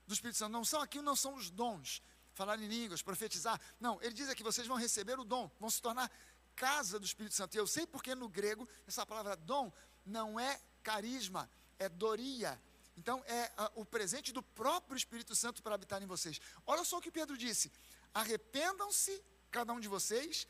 do 0.06 0.14
Espírito 0.14 0.38
Santo. 0.38 0.52
Não 0.52 0.66
são 0.66 0.82
aqui, 0.82 1.02
não 1.02 1.16
são 1.16 1.36
os 1.36 1.50
dons, 1.50 2.02
falar 2.34 2.60
em 2.60 2.68
línguas, 2.68 3.02
profetizar. 3.02 3.60
Não, 3.80 4.02
ele 4.02 4.14
diz 4.14 4.30
aqui: 4.30 4.44
vocês 4.44 4.68
vão 4.68 4.78
receber 4.78 5.20
o 5.20 5.24
dom, 5.24 5.52
vão 5.60 5.70
se 5.70 5.82
tornar 5.82 6.12
casa 6.56 7.00
do 7.00 7.06
Espírito 7.06 7.36
Santo. 7.36 7.56
E 7.56 7.60
eu 7.60 7.68
sei 7.68 7.86
porque 7.86 8.16
no 8.16 8.28
grego 8.28 8.68
essa 8.88 9.06
palavra 9.06 9.36
dom 9.36 9.72
não 10.06 10.40
é 10.40 10.60
carisma, 10.82 11.50
é 11.78 11.88
doria. 11.88 12.60
Então 12.98 13.24
é 13.28 13.52
o 13.76 13.86
presente 13.86 14.32
do 14.32 14.42
próprio 14.42 14.98
Espírito 14.98 15.36
Santo 15.36 15.62
para 15.62 15.76
habitar 15.76 16.02
em 16.02 16.08
vocês. 16.08 16.42
Olha 16.66 16.84
só 16.84 16.98
o 16.98 17.02
que 17.02 17.12
Pedro 17.12 17.38
disse: 17.38 17.72
arrependam-se, 18.14 19.24
cada 19.52 19.72
um 19.74 19.80
de 19.80 19.88
vocês, 19.88 20.48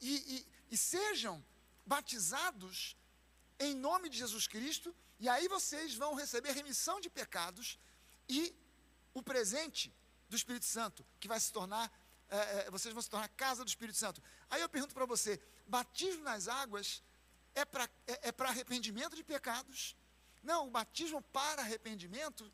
e, 0.00 0.36
e, 0.36 0.48
e 0.70 0.76
sejam 0.76 1.44
batizados 1.84 2.96
em 3.58 3.74
nome 3.74 4.08
de 4.08 4.18
Jesus 4.18 4.46
Cristo, 4.46 4.94
e 5.18 5.28
aí 5.28 5.48
vocês 5.48 5.94
vão 5.94 6.14
receber 6.14 6.52
remissão 6.52 7.00
de 7.00 7.08
pecados 7.08 7.78
e 8.28 8.54
o 9.14 9.22
presente 9.22 9.94
do 10.28 10.36
Espírito 10.36 10.66
Santo, 10.66 11.06
que 11.18 11.28
vai 11.28 11.40
se 11.40 11.52
tornar, 11.52 11.90
é, 12.28 12.36
é, 12.36 12.70
vocês 12.70 12.92
vão 12.92 13.02
se 13.02 13.08
tornar 13.08 13.28
casa 13.28 13.64
do 13.64 13.68
Espírito 13.68 13.96
Santo. 13.96 14.22
Aí 14.50 14.60
eu 14.60 14.68
pergunto 14.68 14.94
para 14.94 15.06
você: 15.06 15.40
batismo 15.66 16.22
nas 16.22 16.48
águas 16.48 17.02
é 17.54 17.64
para 17.64 17.88
é, 18.06 18.28
é 18.28 18.34
arrependimento 18.44 19.16
de 19.16 19.24
pecados? 19.24 19.96
Não, 20.42 20.68
o 20.68 20.70
batismo 20.70 21.22
para 21.22 21.62
arrependimento 21.62 22.52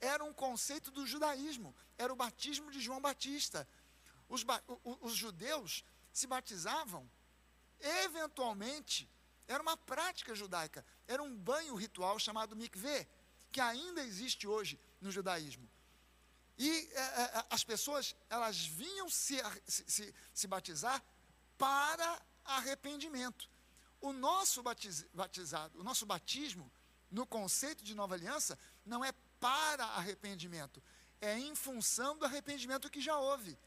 era 0.00 0.24
um 0.24 0.32
conceito 0.32 0.90
do 0.90 1.06
judaísmo, 1.06 1.74
era 1.96 2.12
o 2.12 2.16
batismo 2.16 2.70
de 2.70 2.80
João 2.80 3.00
Batista. 3.00 3.68
Os, 4.28 4.44
os, 4.84 4.98
os 5.00 5.14
judeus 5.14 5.84
se 6.12 6.26
batizavam, 6.26 7.10
eventualmente, 7.78 9.08
era 9.46 9.62
uma 9.62 9.76
prática 9.76 10.34
judaica, 10.34 10.84
era 11.06 11.22
um 11.22 11.36
banho 11.36 11.74
ritual 11.74 12.18
chamado 12.18 12.54
mikveh, 12.54 13.08
que 13.50 13.60
ainda 13.60 14.02
existe 14.02 14.46
hoje 14.46 14.78
no 15.00 15.10
judaísmo. 15.10 15.68
E 16.56 16.70
é, 16.92 17.00
é, 17.00 17.46
as 17.50 17.64
pessoas, 17.64 18.14
elas 18.28 18.64
vinham 18.64 19.08
se, 19.08 19.38
se, 19.66 20.14
se 20.32 20.46
batizar 20.46 21.02
para 21.56 22.22
arrependimento. 22.44 23.48
O 24.00 24.12
nosso 24.12 24.62
batiz, 24.62 25.06
batizado, 25.12 25.80
o 25.80 25.82
nosso 25.82 26.06
batismo, 26.06 26.70
no 27.10 27.26
conceito 27.26 27.82
de 27.82 27.94
nova 27.94 28.14
aliança, 28.14 28.58
não 28.84 29.04
é 29.04 29.12
para 29.40 29.84
arrependimento, 29.84 30.82
é 31.20 31.38
em 31.38 31.54
função 31.54 32.16
do 32.16 32.24
arrependimento 32.24 32.90
que 32.90 33.00
já 33.00 33.18
houve. 33.18 33.58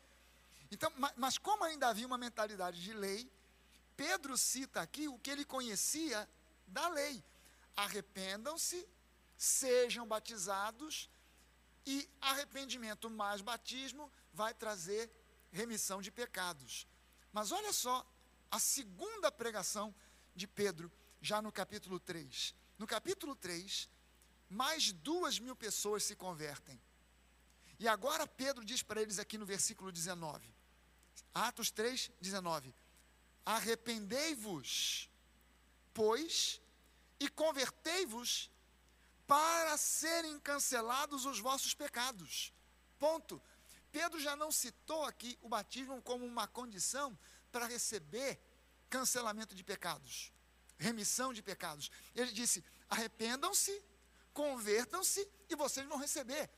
Então, 0.73 0.91
mas 1.15 1.38
como 1.38 1.63
ainda 1.63 1.88
havia 1.88 2.07
uma 2.07 2.17
mentalidade 2.17 2.81
de 2.81 2.93
lei, 2.93 3.31
Pedro 3.95 4.36
cita 4.36 4.81
aqui 4.81 5.07
o 5.07 5.19
que 5.19 5.29
ele 5.29 5.45
conhecia 5.45 6.27
da 6.65 6.88
lei. 6.88 7.23
Arrependam-se, 7.75 8.89
sejam 9.38 10.07
batizados 10.07 11.12
e 11.86 12.09
arrependimento 12.19 13.07
mais 13.07 13.39
batismo 13.39 14.12
vai 14.33 14.51
trazer 14.51 15.12
remissão 15.51 16.01
de 16.01 16.09
pecados. 16.09 16.88
Mas 17.31 17.51
olha 17.51 17.71
só 17.71 18.03
a 18.49 18.57
segunda 18.57 19.31
pregação 19.31 19.93
de 20.36 20.47
Pedro, 20.47 20.91
já 21.21 21.39
no 21.39 21.51
capítulo 21.51 21.99
3. 21.99 22.55
No 22.79 22.88
capítulo 22.88 23.36
3, 23.36 23.88
mais 24.49 24.91
duas 24.91 25.38
mil 25.38 25.55
pessoas 25.55 26.03
se 26.03 26.15
convertem. 26.15 26.81
E 27.77 27.88
agora 27.88 28.25
Pedro 28.25 28.65
diz 28.65 28.81
para 28.81 29.03
eles 29.03 29.19
aqui 29.19 29.38
no 29.38 29.45
versículo 29.45 29.91
19, 29.91 30.52
Atos 31.34 31.71
3, 31.71 32.12
19: 32.21 32.73
Arrependei-vos, 33.45 35.10
pois, 35.93 36.62
e 37.19 37.30
convertei-vos 37.30 38.49
para 39.26 39.78
serem 39.78 40.39
cancelados 40.39 41.26
os 41.26 41.39
vossos 41.39 41.73
pecados. 41.73 42.54
Ponto. 42.99 43.41
Pedro 43.91 44.19
já 44.19 44.36
não 44.36 44.52
citou 44.52 45.04
aqui 45.04 45.38
o 45.41 45.47
batismo 45.47 46.02
como 46.02 46.26
uma 46.26 46.47
condição 46.47 47.17
para 47.52 47.67
receber 47.67 48.39
cancelamento 48.89 49.54
de 49.54 49.63
pecados, 49.63 50.34
remissão 50.78 51.32
de 51.32 51.43
pecados. 51.43 51.91
Ele 52.15 52.32
disse: 52.32 52.63
arrependam-se, 52.89 53.84
convertam-se 54.34 55.28
e 55.47 55.56
vocês 55.56 55.88
vão 55.88 55.97
receber 55.97 56.49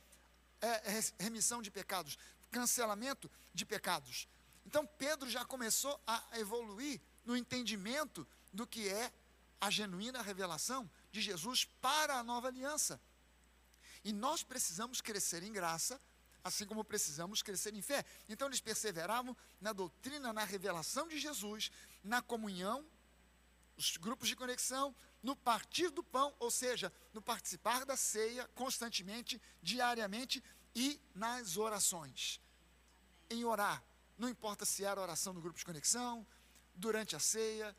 é, 0.60 0.82
remissão 1.18 1.60
de 1.60 1.70
pecados, 1.70 2.18
cancelamento 2.50 3.30
de 3.52 3.66
pecados. 3.66 4.26
Então 4.66 4.84
Pedro 4.84 5.30
já 5.30 5.44
começou 5.44 5.98
a 6.04 6.22
evoluir 6.34 7.00
no 7.24 7.36
entendimento 7.36 8.26
do 8.52 8.66
que 8.66 8.88
é 8.88 9.12
a 9.60 9.70
genuína 9.70 10.20
revelação 10.20 10.90
de 11.12 11.20
Jesus 11.20 11.64
para 11.80 12.18
a 12.18 12.24
nova 12.24 12.48
aliança. 12.48 13.00
E 14.04 14.12
nós 14.12 14.42
precisamos 14.42 15.00
crescer 15.00 15.42
em 15.44 15.52
graça, 15.52 16.00
assim 16.42 16.66
como 16.66 16.84
precisamos 16.84 17.42
crescer 17.42 17.74
em 17.74 17.80
fé. 17.80 18.04
Então 18.28 18.48
eles 18.48 18.60
perseveravam 18.60 19.36
na 19.60 19.72
doutrina, 19.72 20.32
na 20.32 20.44
revelação 20.44 21.06
de 21.06 21.18
Jesus, 21.18 21.70
na 22.02 22.20
comunhão, 22.20 22.84
os 23.76 23.96
grupos 23.96 24.28
de 24.28 24.34
conexão, 24.34 24.94
no 25.22 25.36
partir 25.36 25.90
do 25.90 26.02
pão, 26.02 26.34
ou 26.38 26.50
seja, 26.50 26.92
no 27.12 27.22
participar 27.22 27.84
da 27.84 27.96
ceia 27.96 28.48
constantemente, 28.54 29.40
diariamente 29.62 30.42
e 30.74 31.00
nas 31.14 31.56
orações. 31.56 32.40
Em 33.28 33.44
orar, 33.44 33.82
não 34.18 34.28
importa 34.28 34.64
se 34.64 34.84
era 34.84 35.00
oração 35.00 35.32
no 35.32 35.40
grupo 35.40 35.58
de 35.58 35.64
conexão, 35.64 36.26
durante 36.74 37.16
a 37.16 37.18
ceia, 37.18 37.76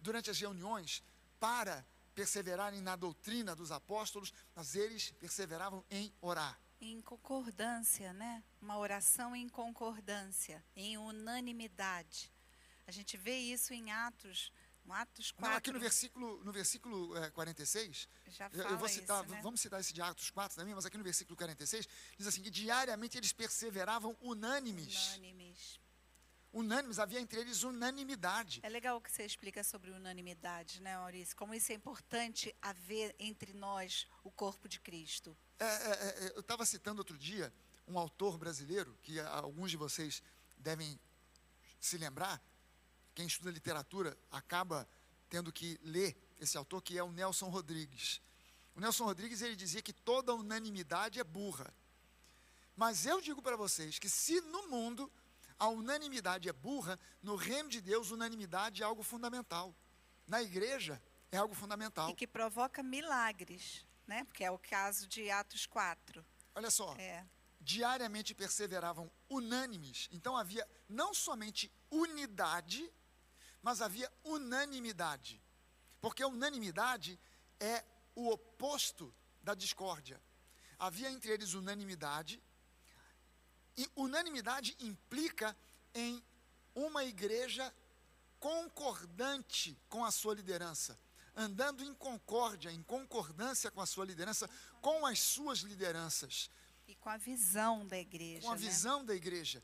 durante 0.00 0.30
as 0.30 0.38
reuniões, 0.38 1.02
para 1.38 1.84
perseverarem 2.14 2.80
na 2.80 2.96
doutrina 2.96 3.54
dos 3.54 3.70
apóstolos, 3.70 4.32
mas 4.54 4.74
eles 4.74 5.12
perseveravam 5.12 5.84
em 5.90 6.12
orar. 6.20 6.58
Em 6.80 7.00
concordância, 7.00 8.12
né? 8.12 8.42
Uma 8.60 8.78
oração 8.78 9.34
em 9.34 9.48
concordância, 9.48 10.64
em 10.74 10.96
unanimidade. 10.98 12.32
A 12.86 12.90
gente 12.90 13.16
vê 13.16 13.36
isso 13.36 13.74
em 13.74 13.92
Atos, 13.92 14.52
Atos 14.92 15.30
4. 15.32 15.50
Não, 15.50 15.58
aqui 15.58 15.72
no 15.72 15.80
versículo, 15.80 16.44
no 16.44 16.52
versículo 16.52 17.16
é, 17.16 17.30
46, 17.30 18.08
Já 18.28 18.50
fala 18.50 18.70
eu 18.70 18.78
vou 18.78 18.88
citar, 18.88 19.24
isso, 19.24 19.34
né? 19.34 19.40
vamos 19.42 19.60
citar 19.60 19.80
esse 19.80 19.92
de 19.92 20.02
Atos 20.02 20.30
4 20.30 20.56
também, 20.56 20.74
mas 20.74 20.86
aqui 20.86 20.96
no 20.96 21.04
versículo 21.04 21.36
46, 21.36 21.88
diz 22.16 22.26
assim, 22.26 22.42
que 22.42 22.50
diariamente 22.50 23.16
eles 23.16 23.32
perseveravam 23.32 24.16
unânimes. 24.20 25.16
Unânimes. 25.16 25.80
Unânimes, 26.52 26.98
havia 26.98 27.20
entre 27.20 27.40
eles 27.40 27.62
unanimidade. 27.62 28.60
É 28.62 28.68
legal 28.68 29.00
que 29.00 29.12
você 29.12 29.24
explica 29.24 29.62
sobre 29.62 29.90
unanimidade, 29.90 30.80
né, 30.80 30.96
Maurício? 30.96 31.36
Como 31.36 31.54
isso 31.54 31.70
é 31.70 31.74
importante 31.74 32.54
haver 32.62 33.14
entre 33.18 33.52
nós 33.52 34.06
o 34.24 34.30
corpo 34.30 34.68
de 34.68 34.80
Cristo. 34.80 35.36
É, 35.58 35.64
é, 35.64 35.68
é, 35.68 36.32
eu 36.34 36.40
estava 36.40 36.64
citando 36.64 37.00
outro 37.00 37.18
dia 37.18 37.52
um 37.86 37.98
autor 37.98 38.38
brasileiro, 38.38 38.96
que 39.02 39.20
alguns 39.20 39.70
de 39.70 39.76
vocês 39.76 40.22
devem 40.56 40.98
se 41.80 41.96
lembrar, 41.96 42.42
quem 43.18 43.26
estuda 43.26 43.50
literatura 43.50 44.16
acaba 44.30 44.88
tendo 45.28 45.52
que 45.52 45.76
ler 45.82 46.16
esse 46.38 46.56
autor, 46.56 46.80
que 46.80 46.96
é 46.96 47.02
o 47.02 47.10
Nelson 47.10 47.48
Rodrigues. 47.48 48.22
O 48.76 48.80
Nelson 48.80 49.06
Rodrigues 49.06 49.42
ele 49.42 49.56
dizia 49.56 49.82
que 49.82 49.92
toda 49.92 50.32
unanimidade 50.32 51.18
é 51.18 51.24
burra. 51.24 51.74
Mas 52.76 53.06
eu 53.06 53.20
digo 53.20 53.42
para 53.42 53.56
vocês 53.56 53.98
que 53.98 54.08
se 54.08 54.40
no 54.42 54.68
mundo 54.68 55.10
a 55.58 55.66
unanimidade 55.66 56.48
é 56.48 56.52
burra, 56.52 56.96
no 57.20 57.34
reino 57.34 57.68
de 57.68 57.80
Deus 57.80 58.12
unanimidade 58.12 58.84
é 58.84 58.86
algo 58.86 59.02
fundamental. 59.02 59.74
Na 60.24 60.40
igreja 60.40 61.02
é 61.32 61.38
algo 61.38 61.56
fundamental. 61.56 62.08
E 62.10 62.14
que 62.14 62.24
provoca 62.24 62.84
milagres, 62.84 63.84
né? 64.06 64.22
Porque 64.26 64.44
é 64.44 64.50
o 64.52 64.58
caso 64.60 65.08
de 65.08 65.28
Atos 65.28 65.66
4. 65.66 66.24
Olha 66.54 66.70
só, 66.70 66.94
É. 66.96 67.26
diariamente 67.60 68.32
perseveravam 68.32 69.10
unânimes. 69.28 70.08
Então 70.12 70.36
havia 70.36 70.64
não 70.88 71.12
somente 71.12 71.68
unidade, 71.90 72.88
mas 73.62 73.80
havia 73.82 74.10
unanimidade. 74.24 75.40
Porque 76.00 76.22
a 76.22 76.28
unanimidade 76.28 77.18
é 77.60 77.84
o 78.14 78.30
oposto 78.30 79.12
da 79.42 79.54
discórdia. 79.54 80.20
Havia 80.78 81.10
entre 81.10 81.30
eles 81.32 81.54
unanimidade, 81.54 82.40
e 83.76 83.88
unanimidade 83.96 84.76
implica 84.80 85.56
em 85.94 86.22
uma 86.74 87.04
igreja 87.04 87.72
concordante 88.38 89.76
com 89.88 90.04
a 90.04 90.10
sua 90.10 90.34
liderança, 90.34 90.98
andando 91.34 91.82
em 91.84 91.94
concórdia, 91.94 92.70
em 92.70 92.82
concordância 92.82 93.70
com 93.70 93.80
a 93.80 93.86
sua 93.86 94.04
liderança, 94.04 94.48
com 94.80 95.04
as 95.06 95.18
suas 95.20 95.58
lideranças 95.60 96.50
E 96.86 96.94
com 96.96 97.08
a 97.08 97.16
visão 97.16 97.86
da 97.86 97.98
igreja. 97.98 98.42
com 98.42 98.50
a 98.52 98.56
né? 98.56 98.60
visão 98.60 99.04
da 99.04 99.14
igreja. 99.14 99.62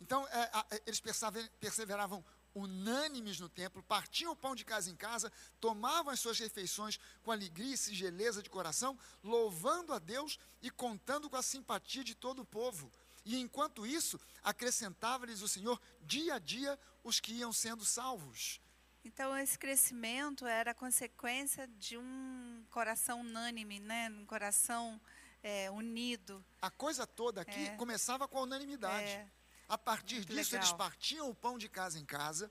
Então, 0.00 0.26
é, 0.28 0.50
a- 0.52 0.66
é, 0.70 0.82
eles 0.86 1.00
persever- 1.00 1.50
perseveravam 1.60 2.22
unânimes 2.56 3.38
no 3.38 3.48
templo, 3.48 3.82
partiam 3.82 4.32
o 4.32 4.36
pão 4.36 4.54
de 4.54 4.64
casa 4.64 4.90
em 4.90 4.96
casa, 4.96 5.30
tomavam 5.60 6.12
as 6.12 6.20
suas 6.20 6.38
refeições 6.38 6.98
com 7.22 7.30
alegria 7.30 7.74
e 7.74 7.76
singeleza 7.76 8.42
de 8.42 8.48
coração, 8.50 8.98
louvando 9.22 9.92
a 9.92 9.98
Deus 9.98 10.38
e 10.62 10.70
contando 10.70 11.28
com 11.28 11.36
a 11.36 11.42
simpatia 11.42 12.02
de 12.02 12.14
todo 12.14 12.40
o 12.42 12.46
povo. 12.46 12.90
E 13.24 13.38
enquanto 13.38 13.86
isso, 13.86 14.18
acrescentava-lhes 14.42 15.42
o 15.42 15.48
Senhor 15.48 15.80
dia 16.00 16.34
a 16.34 16.38
dia 16.38 16.78
os 17.04 17.20
que 17.20 17.32
iam 17.34 17.52
sendo 17.52 17.84
salvos. 17.84 18.60
Então, 19.04 19.36
esse 19.36 19.56
crescimento 19.58 20.46
era 20.46 20.74
consequência 20.74 21.68
de 21.78 21.96
um 21.96 22.64
coração 22.70 23.20
unânime, 23.20 23.78
né? 23.78 24.08
Um 24.10 24.26
coração 24.26 25.00
é, 25.42 25.70
unido. 25.70 26.44
A 26.60 26.70
coisa 26.70 27.06
toda 27.06 27.42
aqui 27.42 27.66
É. 27.68 27.76
começava 27.76 28.26
com 28.26 28.38
a 28.38 28.42
unanimidade. 28.42 29.08
É. 29.10 29.28
A 29.68 29.76
partir 29.76 30.16
Muito 30.16 30.28
disso, 30.34 30.52
legal. 30.52 30.66
eles 30.68 30.76
partiam 30.76 31.28
o 31.28 31.34
pão 31.34 31.58
de 31.58 31.68
casa 31.68 31.98
em 31.98 32.04
casa, 32.04 32.50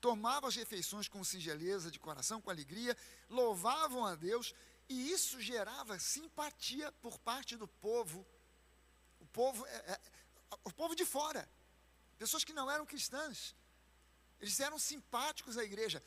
tomavam 0.00 0.48
as 0.48 0.56
refeições 0.56 1.08
com 1.08 1.22
singeleza 1.22 1.90
de 1.90 1.98
coração, 1.98 2.40
com 2.40 2.50
alegria, 2.50 2.96
louvavam 3.28 4.04
a 4.04 4.14
Deus, 4.14 4.54
e 4.88 5.10
isso 5.10 5.40
gerava 5.40 5.98
simpatia 5.98 6.90
por 6.92 7.18
parte 7.18 7.56
do 7.56 7.68
povo. 7.68 8.26
O 9.20 9.26
povo, 9.26 9.66
é- 9.66 9.92
é- 9.92 10.00
o 10.64 10.72
povo 10.72 10.94
de 10.94 11.04
fora, 11.04 11.48
pessoas 12.18 12.44
que 12.44 12.52
não 12.52 12.70
eram 12.70 12.86
cristãs. 12.86 13.54
Eles 14.40 14.58
eram 14.60 14.78
simpáticos 14.78 15.56
à 15.56 15.64
igreja. 15.64 16.02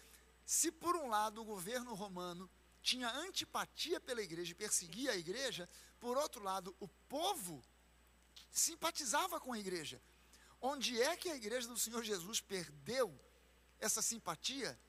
Se 0.45 0.71
por 0.71 0.95
um 0.95 1.07
lado 1.07 1.41
o 1.41 1.45
governo 1.45 1.93
romano 1.93 2.49
tinha 2.81 3.09
antipatia 3.11 3.99
pela 3.99 4.21
igreja 4.21 4.51
e 4.51 4.55
perseguia 4.55 5.11
a 5.11 5.15
igreja, 5.15 5.67
por 5.99 6.17
outro 6.17 6.43
lado 6.43 6.75
o 6.79 6.87
povo 6.87 7.63
simpatizava 8.51 9.39
com 9.39 9.53
a 9.53 9.59
igreja. 9.59 10.01
Onde 10.61 11.01
é 11.01 11.15
que 11.15 11.29
a 11.29 11.35
igreja 11.35 11.67
do 11.67 11.77
Senhor 11.77 12.03
Jesus 12.03 12.41
perdeu 12.41 13.17
essa 13.79 14.01
simpatia? 14.01 14.79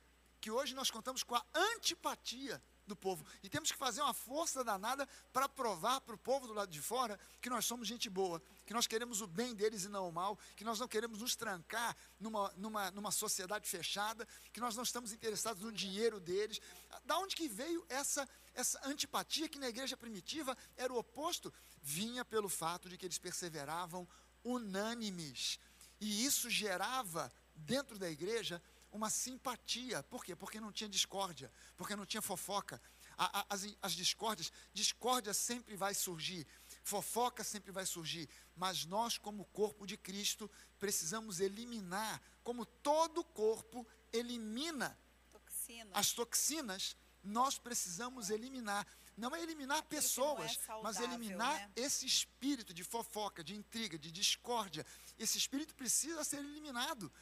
Que 0.40 0.50
hoje 0.50 0.74
nós 0.74 0.90
contamos 0.90 1.22
com 1.22 1.34
a 1.34 1.44
antipatia 1.54 2.62
do 2.88 2.96
povo. 2.96 3.24
E 3.42 3.48
temos 3.48 3.70
que 3.70 3.76
fazer 3.76 4.00
uma 4.00 4.14
força 4.14 4.64
danada 4.64 5.06
para 5.32 5.48
provar 5.48 6.00
para 6.00 6.14
o 6.14 6.18
povo 6.18 6.46
do 6.46 6.54
lado 6.54 6.72
de 6.72 6.80
fora 6.80 7.20
que 7.40 7.50
nós 7.50 7.66
somos 7.66 7.86
gente 7.86 8.08
boa, 8.08 8.42
que 8.64 8.72
nós 8.72 8.86
queremos 8.86 9.20
o 9.20 9.26
bem 9.26 9.54
deles 9.54 9.84
e 9.84 9.88
não 9.88 10.08
o 10.08 10.12
mal, 10.12 10.38
que 10.56 10.64
nós 10.64 10.80
não 10.80 10.88
queremos 10.88 11.20
nos 11.20 11.36
trancar 11.36 11.94
numa, 12.18 12.52
numa, 12.56 12.90
numa 12.90 13.10
sociedade 13.12 13.68
fechada, 13.68 14.26
que 14.52 14.60
nós 14.60 14.74
não 14.74 14.82
estamos 14.82 15.12
interessados 15.12 15.62
no 15.62 15.70
dinheiro 15.70 16.18
deles. 16.18 16.60
Da 17.04 17.18
onde 17.18 17.36
que 17.36 17.46
veio 17.46 17.84
essa, 17.88 18.26
essa 18.54 18.80
antipatia 18.84 19.48
que 19.48 19.58
na 19.58 19.68
igreja 19.68 19.96
primitiva 19.96 20.56
era 20.76 20.92
o 20.92 20.98
oposto? 20.98 21.52
Vinha 21.82 22.24
pelo 22.24 22.48
fato 22.48 22.88
de 22.88 22.96
que 22.96 23.06
eles 23.06 23.18
perseveravam 23.18 24.08
unânimes. 24.44 25.58
E 26.00 26.24
isso 26.24 26.48
gerava 26.50 27.32
dentro 27.54 27.98
da 27.98 28.08
igreja 28.08 28.62
uma 28.92 29.10
simpatia. 29.10 30.02
Por 30.04 30.24
quê? 30.24 30.34
Porque 30.36 30.60
não 30.60 30.72
tinha 30.72 30.88
discórdia, 30.88 31.52
porque 31.76 31.96
não 31.96 32.06
tinha 32.06 32.22
fofoca. 32.22 32.80
A- 33.16 33.40
a- 33.40 33.46
as, 33.50 33.66
as 33.82 33.92
discórdias, 33.92 34.52
discórdia 34.72 35.34
sempre 35.34 35.74
vai 35.76 35.92
surgir, 35.92 36.46
fofoca 36.84 37.42
sempre 37.42 37.72
vai 37.72 37.84
surgir, 37.84 38.28
mas 38.56 38.84
nós, 38.84 39.18
como 39.18 39.44
corpo 39.46 39.86
de 39.86 39.96
Cristo, 39.96 40.48
precisamos 40.78 41.40
eliminar, 41.40 42.22
como 42.44 42.64
todo 42.64 43.24
corpo 43.24 43.84
elimina 44.12 44.96
Toxina. 45.32 45.90
as 45.92 46.12
toxinas, 46.12 46.96
nós 47.24 47.58
precisamos 47.58 48.30
eliminar. 48.30 48.86
Não 49.18 49.34
é 49.34 49.42
eliminar 49.42 49.78
é 49.78 49.82
pessoas, 49.82 50.56
mas 50.82 50.96
saudável, 50.96 51.04
eliminar 51.04 51.54
né? 51.54 51.72
esse 51.74 52.06
espírito 52.06 52.72
de 52.72 52.84
fofoca, 52.84 53.42
de 53.42 53.54
intriga, 53.54 53.98
de 53.98 54.12
discórdia. 54.12 54.86
Esse 55.18 55.36
espírito 55.36 55.74
precisa 55.74 56.22
ser 56.22 56.38
eliminado. 56.38 57.12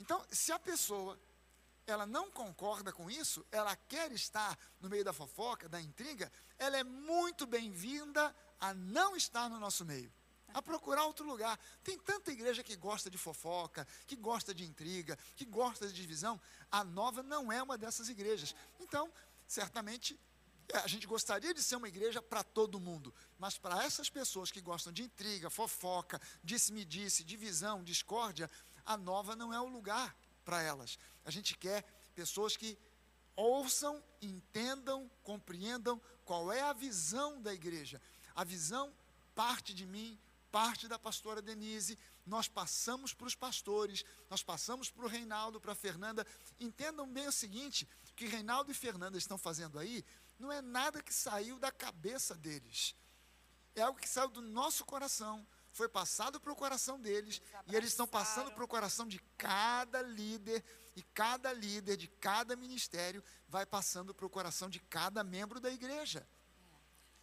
Então, 0.00 0.22
se 0.30 0.50
a 0.50 0.58
pessoa 0.58 1.18
ela 1.86 2.04
não 2.04 2.30
concorda 2.32 2.92
com 2.92 3.08
isso, 3.08 3.46
ela 3.52 3.76
quer 3.76 4.10
estar 4.10 4.58
no 4.80 4.90
meio 4.90 5.04
da 5.04 5.12
fofoca, 5.12 5.68
da 5.68 5.80
intriga, 5.80 6.30
ela 6.58 6.76
é 6.76 6.82
muito 6.82 7.46
bem-vinda 7.46 8.34
a 8.58 8.74
não 8.74 9.16
estar 9.16 9.48
no 9.48 9.60
nosso 9.60 9.84
meio. 9.84 10.12
A 10.52 10.60
procurar 10.60 11.04
outro 11.04 11.24
lugar. 11.24 11.58
Tem 11.84 11.96
tanta 11.98 12.32
igreja 12.32 12.64
que 12.64 12.74
gosta 12.76 13.08
de 13.08 13.18
fofoca, 13.18 13.86
que 14.06 14.16
gosta 14.16 14.52
de 14.52 14.64
intriga, 14.64 15.16
que 15.36 15.44
gosta 15.44 15.86
de 15.86 15.92
divisão. 15.92 16.40
A 16.72 16.82
nova 16.82 17.22
não 17.22 17.52
é 17.52 17.62
uma 17.62 17.78
dessas 17.78 18.08
igrejas. 18.08 18.54
Então, 18.80 19.12
certamente, 19.46 20.14
é, 20.14 20.18
a 20.72 20.86
gente 20.86 21.06
gostaria 21.06 21.54
de 21.54 21.62
ser 21.62 21.76
uma 21.76 21.88
igreja 21.88 22.20
para 22.20 22.42
todo 22.42 22.80
mundo, 22.80 23.14
mas 23.38 23.56
para 23.56 23.84
essas 23.84 24.10
pessoas 24.10 24.50
que 24.50 24.60
gostam 24.60 24.92
de 24.92 25.02
intriga, 25.02 25.50
fofoca, 25.50 26.20
disse-me-disse, 26.42 27.24
divisão, 27.24 27.84
discórdia, 27.84 28.50
a 28.84 28.96
nova 28.96 29.36
não 29.36 29.52
é 29.52 29.60
o 29.60 29.66
lugar 29.66 30.16
para 30.44 30.62
elas. 30.62 30.98
A 31.24 31.30
gente 31.30 31.56
quer 31.56 31.82
pessoas 32.14 32.56
que 32.56 32.78
ouçam, 33.34 34.02
entendam, 34.22 35.10
compreendam 35.22 36.00
qual 36.24 36.52
é 36.52 36.62
a 36.62 36.72
visão 36.72 37.40
da 37.40 37.52
igreja. 37.52 38.00
A 38.34 38.44
visão 38.44 38.92
parte 39.34 39.74
de 39.74 39.84
mim, 39.84 40.18
parte 40.50 40.88
da 40.88 40.98
pastora 40.98 41.42
Denise, 41.42 41.98
nós 42.24 42.48
passamos 42.48 43.12
para 43.12 43.26
os 43.26 43.34
pastores, 43.34 44.04
nós 44.30 44.42
passamos 44.42 44.90
para 44.90 45.04
o 45.04 45.08
Reinaldo, 45.08 45.60
para 45.60 45.72
a 45.72 45.76
Fernanda. 45.76 46.26
Entendam 46.58 47.06
bem 47.06 47.28
o 47.28 47.32
seguinte: 47.32 47.86
o 48.10 48.14
que 48.14 48.26
Reinaldo 48.26 48.70
e 48.70 48.74
Fernanda 48.74 49.18
estão 49.18 49.36
fazendo 49.36 49.78
aí 49.78 50.04
não 50.38 50.52
é 50.52 50.60
nada 50.60 51.02
que 51.02 51.12
saiu 51.12 51.58
da 51.58 51.72
cabeça 51.72 52.34
deles. 52.34 52.94
É 53.74 53.82
algo 53.82 54.00
que 54.00 54.08
saiu 54.08 54.28
do 54.28 54.40
nosso 54.40 54.84
coração, 54.84 55.46
foi 55.72 55.88
passado 55.88 56.40
para 56.40 56.52
o 56.52 56.56
coração 56.56 56.98
deles, 56.98 57.40
e 57.66 57.76
eles 57.76 57.90
estão 57.90 58.06
passando 58.06 58.50
para 58.52 58.64
o 58.64 58.68
coração 58.68 59.06
de 59.06 59.18
cada 59.36 60.00
líder, 60.00 60.64
e 60.94 61.02
cada 61.02 61.52
líder 61.52 61.96
de 61.96 62.08
cada 62.08 62.56
ministério 62.56 63.22
vai 63.46 63.66
passando 63.66 64.14
para 64.14 64.24
o 64.24 64.30
coração 64.30 64.70
de 64.70 64.80
cada 64.80 65.22
membro 65.22 65.60
da 65.60 65.70
igreja. 65.70 66.26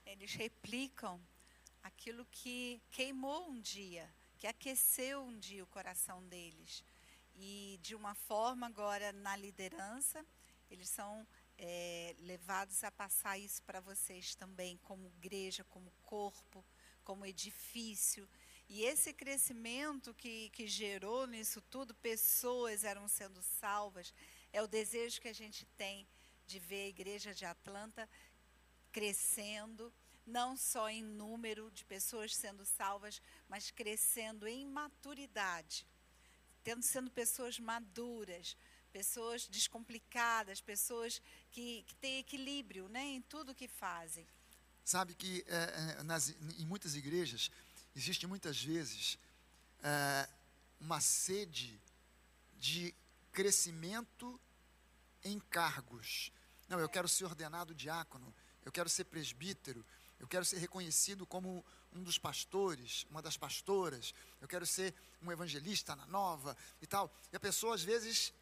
Eles 0.06 0.34
replicam 0.34 1.20
aquilo 1.82 2.26
que 2.28 2.82
queimou 2.92 3.50
um 3.50 3.60
dia, 3.60 4.08
que 4.38 4.46
aqueceu 4.46 5.24
um 5.24 5.38
dia 5.40 5.64
o 5.64 5.68
coração 5.68 6.24
deles. 6.28 6.84
E 7.36 7.80
de 7.82 7.96
uma 7.96 8.14
forma 8.14 8.68
agora 8.68 9.12
na 9.12 9.36
liderança, 9.36 10.24
eles 10.70 10.90
são 10.90 11.28
é, 11.58 12.16
levados 12.20 12.84
a 12.84 12.92
passar 12.92 13.38
isso 13.38 13.62
para 13.64 13.80
vocês 13.80 14.36
também, 14.36 14.78
como 14.84 15.08
igreja, 15.08 15.64
como 15.66 15.92
corpo, 16.02 16.66
como 17.04 17.26
edifício. 17.26 18.28
E 18.68 18.84
esse 18.84 19.14
crescimento 19.14 20.14
que, 20.14 20.50
que 20.52 20.68
gerou 20.68 21.28
nisso 21.28 21.62
tudo, 21.62 21.94
pessoas 21.96 22.84
eram 22.84 23.08
sendo 23.08 23.42
salvas, 23.42 24.14
é 24.52 24.62
o 24.62 24.68
desejo 24.68 25.22
que 25.22 25.28
a 25.28 25.34
gente 25.34 25.66
tem 25.78 26.08
de 26.46 26.60
ver 26.60 26.86
a 26.86 26.90
igreja 26.90 27.34
de 27.34 27.46
Atlanta 27.46 28.10
crescendo, 28.92 29.94
não 30.26 30.56
só 30.56 30.90
em 30.90 31.04
número 31.04 31.70
de 31.72 31.84
pessoas 31.86 32.36
sendo 32.36 32.66
salvas, 32.66 33.22
mas 33.48 33.72
crescendo 33.72 34.48
em 34.48 34.66
maturidade, 34.66 35.86
tendo 36.64 36.84
sendo 36.84 37.12
pessoas 37.12 37.60
maduras, 37.60 38.56
pessoas 38.94 39.48
descomplicadas, 39.48 40.62
pessoas 40.62 41.20
que, 41.52 41.84
que 41.88 41.96
têm 41.96 42.20
equilíbrio 42.20 42.88
né, 42.88 43.04
em 43.04 43.22
tudo 43.24 43.56
que 43.56 43.68
fazem. 43.68 44.26
Sabe 44.86 45.16
que 45.16 45.44
é, 45.48 45.98
é, 46.00 46.04
nas, 46.04 46.30
em 46.30 46.66
muitas 46.66 46.96
igrejas 46.96 47.50
existe 47.96 48.28
muitas 48.28 48.62
vezes 48.64 49.18
é, 49.82 50.30
uma 50.80 51.02
sede 51.02 51.82
de 52.60 52.94
crescimento 53.32 54.40
em 55.24 55.40
cargos. 55.40 56.32
Não, 56.70 56.80
eu 56.80 56.88
quero 56.88 57.08
ser 57.08 57.26
ordenado 57.26 57.74
diácono, 57.74 58.34
eu 58.64 58.72
quero 58.72 58.90
ser 58.90 59.06
presbítero, 59.06 59.84
eu 60.20 60.28
quero 60.28 60.46
ser 60.46 60.58
reconhecido 60.58 61.26
como 61.26 61.66
um 61.92 62.04
dos 62.04 62.18
pastores, 62.18 63.06
uma 63.10 63.22
das 63.22 63.38
pastoras, 63.38 64.14
eu 64.40 64.48
quero 64.48 64.66
ser 64.66 64.94
um 65.22 65.32
evangelista 65.32 65.96
na 65.96 66.06
nova 66.06 66.56
e 66.82 66.88
tal. 66.88 67.14
E 67.32 67.36
a 67.36 67.40
pessoa, 67.40 67.76
às 67.76 67.84
vezes, 67.84 68.34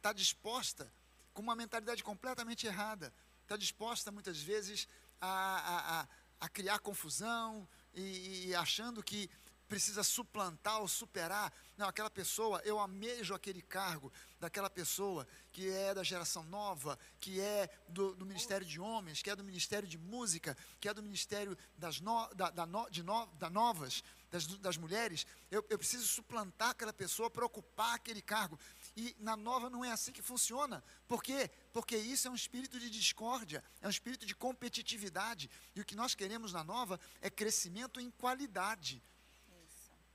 está 0.00 0.12
disposta 0.14 0.90
com 1.34 1.42
uma 1.42 1.54
mentalidade 1.54 2.02
completamente 2.02 2.66
errada, 2.66 3.12
está 3.42 3.56
disposta, 3.56 4.10
muitas 4.10 4.40
vezes, 4.40 4.88
a, 5.20 5.28
a, 5.28 6.00
a, 6.00 6.08
a 6.40 6.48
criar 6.48 6.78
confusão 6.78 7.68
e, 7.94 8.48
e 8.48 8.54
achando 8.54 9.02
que 9.02 9.30
precisa 9.68 10.02
suplantar 10.02 10.80
ou 10.80 10.88
superar. 10.88 11.52
Não, 11.76 11.86
aquela 11.86 12.10
pessoa, 12.10 12.60
eu 12.64 12.80
amejo 12.80 13.34
aquele 13.34 13.62
cargo 13.62 14.12
daquela 14.40 14.68
pessoa 14.68 15.26
que 15.52 15.70
é 15.70 15.94
da 15.94 16.02
geração 16.02 16.42
nova, 16.44 16.98
que 17.20 17.40
é 17.40 17.70
do, 17.88 18.16
do 18.16 18.26
Ministério 18.26 18.66
de 18.66 18.80
Homens, 18.80 19.22
que 19.22 19.30
é 19.30 19.36
do 19.36 19.44
Ministério 19.44 19.86
de 19.86 19.96
Música, 19.96 20.56
que 20.80 20.88
é 20.88 20.94
do 20.94 21.02
Ministério 21.02 21.56
das 21.78 22.00
no, 22.00 22.26
da, 22.34 22.50
da, 22.50 22.66
no, 22.66 22.90
de 22.90 23.02
no, 23.04 23.26
da 23.38 23.48
Novas, 23.48 24.02
das, 24.30 24.46
das 24.46 24.76
mulheres. 24.76 25.26
Eu, 25.50 25.64
eu 25.68 25.78
preciso 25.78 26.06
suplantar 26.06 26.70
aquela 26.70 26.92
pessoa 26.92 27.28
para 27.28 27.44
ocupar 27.44 27.94
aquele 27.94 28.22
cargo. 28.22 28.58
E 28.96 29.14
na 29.18 29.36
nova 29.36 29.68
não 29.68 29.84
é 29.84 29.90
assim 29.90 30.12
que 30.12 30.22
funciona. 30.22 30.82
Por 31.08 31.22
quê? 31.22 31.50
Porque 31.72 31.96
isso 31.96 32.28
é 32.28 32.30
um 32.30 32.34
espírito 32.34 32.78
de 32.78 32.88
discórdia, 32.88 33.62
é 33.80 33.86
um 33.86 33.90
espírito 33.90 34.24
de 34.24 34.34
competitividade. 34.34 35.50
E 35.74 35.80
o 35.80 35.84
que 35.84 35.96
nós 35.96 36.14
queremos 36.14 36.52
na 36.52 36.62
nova 36.62 36.98
é 37.20 37.28
crescimento 37.28 38.00
em 38.00 38.10
qualidade. 38.10 39.02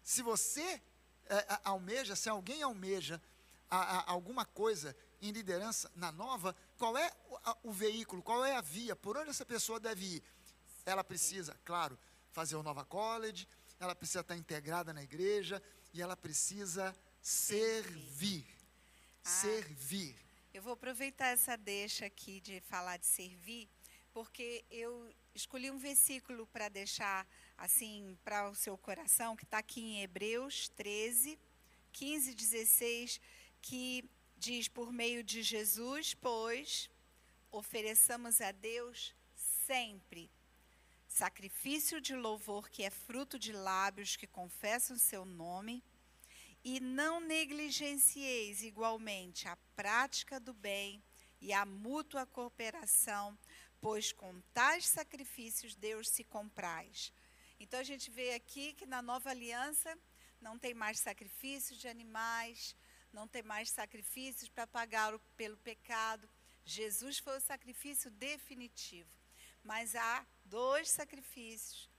Se 0.01 0.21
você 0.21 0.81
é, 1.27 1.59
almeja, 1.63 2.15
se 2.15 2.29
alguém 2.29 2.61
almeja 2.61 3.21
a, 3.69 3.77
a, 3.77 4.11
alguma 4.11 4.45
coisa 4.45 4.95
em 5.21 5.31
liderança 5.31 5.91
na 5.95 6.11
nova, 6.11 6.55
qual 6.77 6.95
é 6.97 7.11
o, 7.29 7.35
a, 7.37 7.57
o 7.63 7.71
veículo, 7.71 8.21
qual 8.21 8.45
é 8.45 8.55
a 8.55 8.61
via, 8.61 8.95
por 8.95 9.17
onde 9.17 9.31
essa 9.31 9.45
pessoa 9.45 9.79
deve 9.79 10.17
ir? 10.17 10.23
Ela 10.85 11.03
precisa, 11.03 11.59
claro, 11.65 11.97
fazer 12.31 12.55
o 12.57 12.61
Nova 12.61 12.83
College, 12.85 13.47
ela 13.79 13.95
precisa 13.95 14.21
estar 14.21 14.35
integrada 14.35 14.93
na 14.93 15.03
igreja 15.03 15.61
e 15.93 16.01
ela 16.01 16.15
precisa 16.15 16.95
servir. 17.21 18.45
Ah, 19.23 19.29
servir. 19.29 20.15
Eu 20.53 20.61
vou 20.61 20.73
aproveitar 20.73 21.27
essa 21.27 21.57
deixa 21.57 22.05
aqui 22.05 22.39
de 22.39 22.61
falar 22.61 22.97
de 22.97 23.05
servir, 23.05 23.69
porque 24.13 24.63
eu 24.69 25.13
escolhi 25.33 25.69
um 25.69 25.77
versículo 25.77 26.47
para 26.47 26.69
deixar 26.69 27.27
assim 27.57 28.17
para 28.23 28.49
o 28.49 28.55
seu 28.55 28.77
coração, 28.77 29.35
que 29.35 29.43
está 29.43 29.57
aqui 29.57 29.81
em 29.81 30.01
Hebreus 30.01 30.69
13, 30.69 31.37
15 31.91 32.31
e 32.31 32.35
16, 32.35 33.21
que 33.61 34.09
diz: 34.37 34.67
Por 34.67 34.91
meio 34.93 35.23
de 35.23 35.41
Jesus, 35.43 36.13
pois, 36.13 36.89
ofereçamos 37.51 38.39
a 38.39 38.51
Deus 38.51 39.13
sempre 39.35 40.31
sacrifício 41.15 42.01
de 42.01 42.13
louvor 42.13 42.69
que 42.69 42.83
é 42.83 42.89
fruto 42.89 43.39
de 43.39 43.53
lábios 43.53 44.17
que 44.17 44.27
confessam 44.27 44.97
seu 44.97 45.23
nome, 45.23 45.81
e 46.61 46.81
não 46.81 47.21
negligencieis 47.21 48.61
igualmente 48.61 49.47
a 49.47 49.55
prática 49.77 50.41
do 50.41 50.53
bem 50.53 51.01
e 51.39 51.53
a 51.53 51.65
mútua 51.65 52.25
cooperação, 52.25 53.37
pois 53.79 54.11
com 54.11 54.41
tais 54.53 54.87
sacrifícios 54.87 55.73
Deus 55.73 56.09
se 56.09 56.23
compraz. 56.25 57.13
Então 57.61 57.79
a 57.79 57.83
gente 57.83 58.11
vê 58.11 58.33
aqui 58.33 58.73
que 58.73 58.85
na 58.85 59.01
nova 59.01 59.29
aliança 59.29 59.97
não 60.41 60.59
tem 60.59 60.73
mais 60.73 60.99
sacrifícios 60.99 61.79
de 61.79 61.87
animais, 61.87 62.75
não 63.13 63.25
tem 63.25 63.41
mais 63.41 63.69
sacrifícios 63.69 64.49
para 64.49 64.67
pagar 64.67 65.17
pelo 65.37 65.55
pecado. 65.57 66.27
Jesus 66.65 67.19
foi 67.19 67.37
o 67.37 67.41
sacrifício 67.41 68.11
definitivo. 68.11 69.09
Mas 69.63 69.95
há 69.95 70.25
dois 70.45 70.89
sacrifícios 70.89 71.89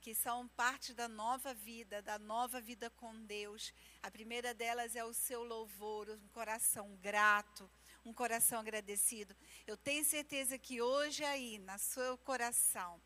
que 0.00 0.14
são 0.14 0.46
parte 0.48 0.92
da 0.92 1.08
nova 1.08 1.54
vida, 1.54 2.02
da 2.02 2.18
nova 2.18 2.60
vida 2.60 2.90
com 2.90 3.24
Deus. 3.24 3.72
A 4.02 4.10
primeira 4.10 4.52
delas 4.52 4.94
é 4.94 5.02
o 5.02 5.14
seu 5.14 5.42
louvor, 5.42 6.10
um 6.10 6.28
coração 6.28 6.94
grato, 7.00 7.70
um 8.04 8.12
coração 8.12 8.60
agradecido. 8.60 9.34
Eu 9.66 9.78
tenho 9.78 10.04
certeza 10.04 10.58
que 10.58 10.82
hoje 10.82 11.24
aí, 11.24 11.58
na 11.58 11.78
seu 11.78 12.18
coração, 12.18 13.00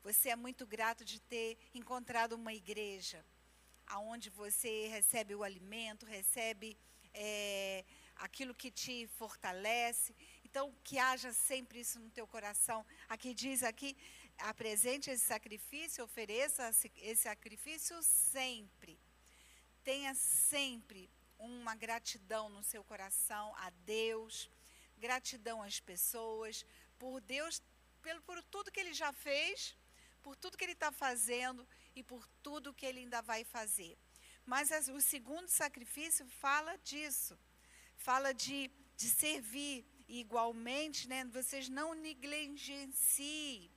você 0.00 0.28
é 0.28 0.36
muito 0.36 0.64
grato 0.64 1.04
de 1.04 1.18
ter 1.18 1.58
encontrado 1.74 2.34
uma 2.34 2.54
igreja 2.54 3.26
aonde 3.86 4.30
você 4.30 4.86
recebe 4.86 5.34
o 5.34 5.42
alimento, 5.42 6.06
recebe 6.06 6.78
é, 7.12 7.84
aquilo 8.16 8.54
que 8.54 8.70
te 8.70 9.08
fortalece. 9.18 10.14
Então, 10.44 10.72
que 10.84 10.98
haja 10.98 11.32
sempre 11.32 11.80
isso 11.80 11.98
no 11.98 12.10
teu 12.10 12.26
coração. 12.26 12.86
Aqui 13.08 13.34
diz 13.34 13.62
aqui, 13.62 13.96
apresente 14.38 15.10
esse 15.10 15.24
sacrifício, 15.24 16.04
ofereça 16.04 16.68
esse 16.96 17.22
sacrifício 17.22 18.02
sempre. 18.02 18.98
Tenha 19.82 20.14
sempre 20.14 21.10
uma 21.38 21.74
gratidão 21.74 22.48
no 22.48 22.62
seu 22.62 22.82
coração 22.84 23.54
a 23.56 23.70
Deus, 23.84 24.50
gratidão 24.96 25.62
às 25.62 25.80
pessoas, 25.80 26.64
por 26.98 27.20
Deus, 27.20 27.62
pelo, 28.02 28.22
por 28.22 28.42
tudo 28.44 28.70
que 28.70 28.80
Ele 28.80 28.94
já 28.94 29.12
fez 29.12 29.76
por 30.24 30.34
tudo 30.36 30.56
que 30.56 30.64
ele 30.64 30.72
está 30.72 30.90
fazendo 30.90 31.68
e 31.94 32.02
por 32.02 32.26
tudo 32.42 32.72
que 32.72 32.86
ele 32.86 33.00
ainda 33.00 33.20
vai 33.20 33.44
fazer. 33.44 33.94
Mas 34.46 34.70
o 34.88 35.00
segundo 35.00 35.48
sacrifício 35.48 36.26
fala 36.44 36.76
disso, 36.78 37.38
fala 37.94 38.32
de, 38.32 38.70
de 38.96 39.08
servir. 39.22 39.84
Igualmente, 40.08 41.08
né, 41.08 41.24
vocês 41.26 41.68
não 41.68 41.94
negligenciem. 41.94 43.70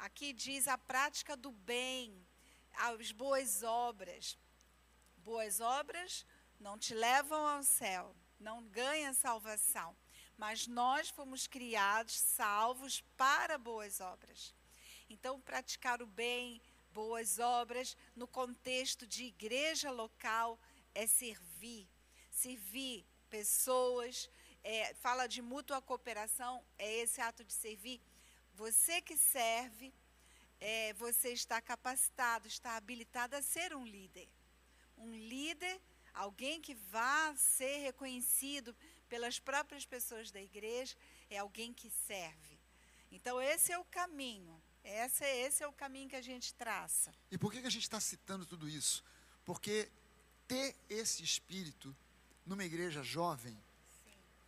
Aqui 0.00 0.32
diz 0.32 0.66
a 0.66 0.78
prática 0.78 1.36
do 1.36 1.52
bem, 1.52 2.26
as 2.72 3.12
boas 3.12 3.62
obras. 3.62 4.38
Boas 5.18 5.60
obras 5.60 6.24
não 6.58 6.78
te 6.78 6.94
levam 6.94 7.46
ao 7.46 7.62
céu, 7.62 8.16
não 8.38 8.66
ganha 8.68 9.12
salvação. 9.12 9.94
Mas 10.38 10.66
nós 10.66 11.10
fomos 11.10 11.46
criados, 11.46 12.14
salvos 12.14 13.02
para 13.14 13.58
boas 13.58 14.00
obras. 14.00 14.54
Então, 15.10 15.38
praticar 15.38 16.00
o 16.00 16.06
bem, 16.06 16.62
boas 16.94 17.38
obras, 17.38 17.94
no 18.16 18.26
contexto 18.26 19.06
de 19.06 19.24
igreja 19.24 19.90
local, 19.90 20.58
é 20.94 21.06
servir. 21.06 21.86
Servir 22.30 23.04
pessoas, 23.28 24.30
é, 24.64 24.94
fala 24.94 25.26
de 25.26 25.42
mútua 25.42 25.82
cooperação, 25.82 26.64
é 26.78 26.90
esse 27.00 27.20
ato 27.20 27.44
de 27.44 27.52
servir. 27.52 28.00
Você 28.60 29.00
que 29.00 29.16
serve, 29.16 29.90
é, 30.60 30.92
você 30.92 31.30
está 31.30 31.62
capacitado, 31.62 32.46
está 32.46 32.76
habilitado 32.76 33.34
a 33.34 33.40
ser 33.40 33.74
um 33.74 33.86
líder. 33.86 34.28
Um 34.98 35.14
líder, 35.14 35.80
alguém 36.12 36.60
que 36.60 36.74
vá 36.74 37.34
ser 37.36 37.78
reconhecido 37.78 38.76
pelas 39.08 39.38
próprias 39.38 39.86
pessoas 39.86 40.30
da 40.30 40.42
igreja, 40.42 40.94
é 41.30 41.38
alguém 41.38 41.72
que 41.72 41.88
serve. 41.88 42.60
Então, 43.10 43.40
esse 43.40 43.72
é 43.72 43.78
o 43.78 43.84
caminho. 43.86 44.62
Esse, 44.84 45.24
esse 45.24 45.62
é 45.62 45.66
o 45.66 45.72
caminho 45.72 46.10
que 46.10 46.16
a 46.16 46.22
gente 46.22 46.52
traça. 46.52 47.10
E 47.30 47.38
por 47.38 47.50
que, 47.50 47.62
que 47.62 47.66
a 47.66 47.70
gente 47.70 47.84
está 47.84 47.98
citando 47.98 48.44
tudo 48.44 48.68
isso? 48.68 49.02
Porque 49.42 49.90
ter 50.46 50.76
esse 50.86 51.22
espírito 51.22 51.96
numa 52.44 52.66
igreja 52.66 53.02
jovem, 53.02 53.58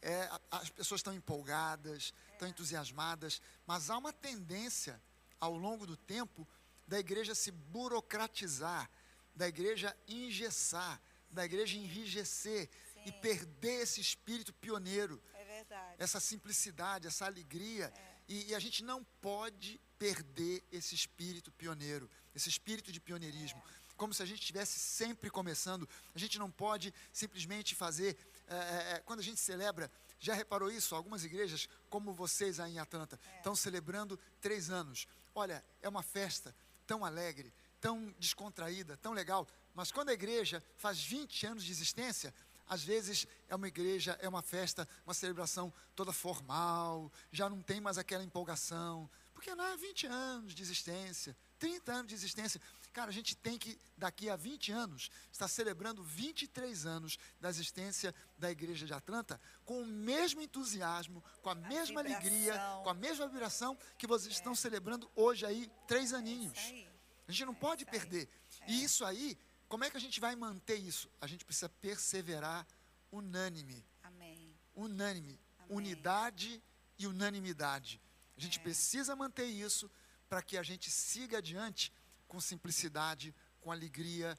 é, 0.03 0.29
as 0.51 0.69
pessoas 0.69 0.99
estão 0.99 1.15
empolgadas, 1.15 2.13
estão 2.43 2.49
entusiasmadas, 2.49 3.41
mas 3.67 3.89
há 3.89 3.97
uma 3.97 4.13
tendência 4.13 5.01
ao 5.39 5.57
longo 5.57 5.87
do 5.87 5.97
tempo 5.97 6.47
da 6.87 6.99
igreja 6.99 7.35
se 7.35 7.51
burocratizar, 7.51 8.91
da 9.35 9.47
igreja 9.49 9.97
engessar, 10.09 11.01
da 11.31 11.45
igreja 11.45 11.79
enrijecer 11.79 12.69
Sim. 12.95 13.03
e 13.07 13.13
perder 13.13 13.83
esse 13.83 14.01
espírito 14.01 14.53
pioneiro. 14.55 15.23
É. 15.35 15.65
Essa 15.99 16.19
simplicidade, 16.19 17.07
essa 17.07 17.25
alegria. 17.25 17.93
É. 17.97 18.13
E, 18.29 18.51
e, 18.51 18.55
a 18.55 18.59
gente 18.59 18.83
não 18.83 19.05
pode 19.21 19.81
perder 19.99 20.65
esse 20.71 20.95
espírito 20.95 21.53
pioneiro, 21.53 22.11
esse 22.35 22.49
espírito 22.49 22.91
de 22.91 23.01
pioneirismo. 23.01 23.63
É. 23.67 23.83
Como 23.97 24.13
se 24.13 24.23
a 24.23 24.27
gente 24.27 24.41
estivesse 24.41 24.79
sempre 24.79 25.31
começando. 25.31 25.89
A 26.15 26.19
gente 26.19 26.39
não 26.39 26.51
pode 26.51 26.93
simplesmente 27.13 27.75
fazer. 27.75 28.17
É, 28.49 28.55
é, 28.55 28.93
é 28.95 29.01
quando 29.01 29.21
a 29.21 29.23
gente 29.23 29.39
celebra, 29.41 29.91
já 30.23 30.35
reparou 30.35 30.71
isso? 30.71 30.95
Algumas 30.95 31.25
igrejas, 31.25 31.69
como 31.91 32.13
vocês 32.13 32.61
aí 32.61 32.75
em 32.75 32.79
Atlanta, 32.79 33.19
estão 33.37 33.57
celebrando 33.57 34.17
três 34.41 34.71
anos. 34.71 35.09
Olha, 35.35 35.65
é 35.83 35.89
uma 35.89 36.03
festa 36.03 36.55
tão 36.87 37.05
alegre, 37.05 37.53
tão 37.81 38.15
descontraída, 38.21 38.97
tão 38.99 39.13
legal. 39.13 39.49
Mas 39.75 39.91
quando 39.91 40.11
a 40.11 40.13
igreja 40.13 40.63
faz 40.77 41.03
20 41.03 41.47
anos 41.47 41.65
de 41.65 41.73
existência, 41.73 42.33
às 42.69 42.85
vezes 42.85 43.27
é 43.49 43.57
uma 43.57 43.67
igreja, 43.67 44.17
é 44.23 44.29
uma 44.29 44.43
festa, 44.43 44.89
uma 45.05 45.13
celebração 45.13 45.73
toda 45.97 46.13
formal, 46.13 47.11
já 47.33 47.51
não 47.51 47.61
tem 47.61 47.81
mais 47.81 47.99
aquela 47.99 48.23
empolgação. 48.23 49.11
Porque 49.35 49.57
não 49.57 49.65
é 49.65 49.77
20 49.77 50.07
anos 50.07 50.55
de 50.55 50.63
existência, 50.63 51.37
30 51.59 51.93
anos 51.93 52.07
de 52.07 52.15
existência. 52.15 52.61
Cara, 52.93 53.09
a 53.09 53.13
gente 53.13 53.35
tem 53.35 53.59
que, 53.59 53.79
daqui 53.97 54.29
a 54.29 54.37
20 54.37 54.71
anos, 54.71 55.11
estar 55.31 55.49
celebrando 55.49 56.03
23 56.03 56.85
anos 56.85 57.19
da 57.41 57.49
existência 57.49 58.15
da 58.37 58.51
igreja 58.51 58.85
de 58.85 58.93
Atlanta 58.93 59.41
com 59.65 59.81
o 59.81 59.87
mesmo 59.87 60.43
entusiasmo, 60.43 61.25
com 61.41 61.49
a, 61.49 61.53
a 61.53 61.55
mesma 61.55 62.03
vibração. 62.03 62.29
alegria, 62.29 62.61
com 62.83 62.91
a 62.91 62.95
mesma 62.95 63.27
vibração 63.29 63.79
que 63.97 64.07
vocês 64.07 64.35
é. 64.35 64.37
estão 64.37 64.55
celebrando 64.55 65.11
hoje 65.17 65.47
aí, 65.47 65.71
três 65.87 66.13
aninhos. 66.13 66.59
É 66.59 66.93
a 67.27 67.33
gente 67.33 67.47
não 67.47 67.55
é 67.55 67.57
pode 67.57 67.87
perder. 67.87 68.29
E 68.69 68.85
isso 68.85 69.05
aí, 69.07 69.39
como 69.69 69.85
é 69.85 69.91
que 69.91 69.97
a 69.97 70.01
gente 70.01 70.21
vai 70.21 70.37
manter 70.37 70.77
isso? 70.77 71.11
A 71.19 71.27
gente 71.27 71.47
precisa 71.47 71.69
perseverar 71.69 72.67
unânime. 73.11 73.85
Amém. 74.03 74.55
Unânime. 74.75 75.41
Amém. 75.59 75.77
Unidade 75.77 76.63
e 76.99 77.07
unanimidade. 77.07 78.01
A 78.37 78.41
gente 78.41 78.59
é. 78.59 78.63
precisa 78.63 79.17
manter 79.17 79.47
isso 79.47 79.91
para 80.29 80.43
que 80.43 80.59
a 80.59 80.63
gente 80.63 80.91
siga 80.91 81.39
adiante 81.39 81.93
com 82.33 82.41
simplicidade, 82.41 83.35
com 83.61 83.71
alegria, 83.71 84.39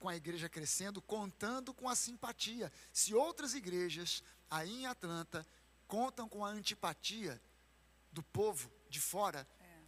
com 0.00 0.08
a 0.08 0.16
igreja 0.16 0.48
crescendo, 0.48 1.00
contando 1.00 1.72
com 1.72 1.88
a 1.88 1.94
simpatia. 1.94 2.72
Se 2.92 3.14
outras 3.14 3.54
igrejas 3.54 4.20
aí 4.50 4.82
em 4.82 4.86
Atlanta 4.86 5.46
contam 5.86 6.28
com 6.28 6.44
a 6.44 6.48
antipatia 6.48 7.40
do 8.10 8.20
povo 8.20 8.68
de 8.88 9.00
fora, 9.00 9.46
é. 9.60 9.78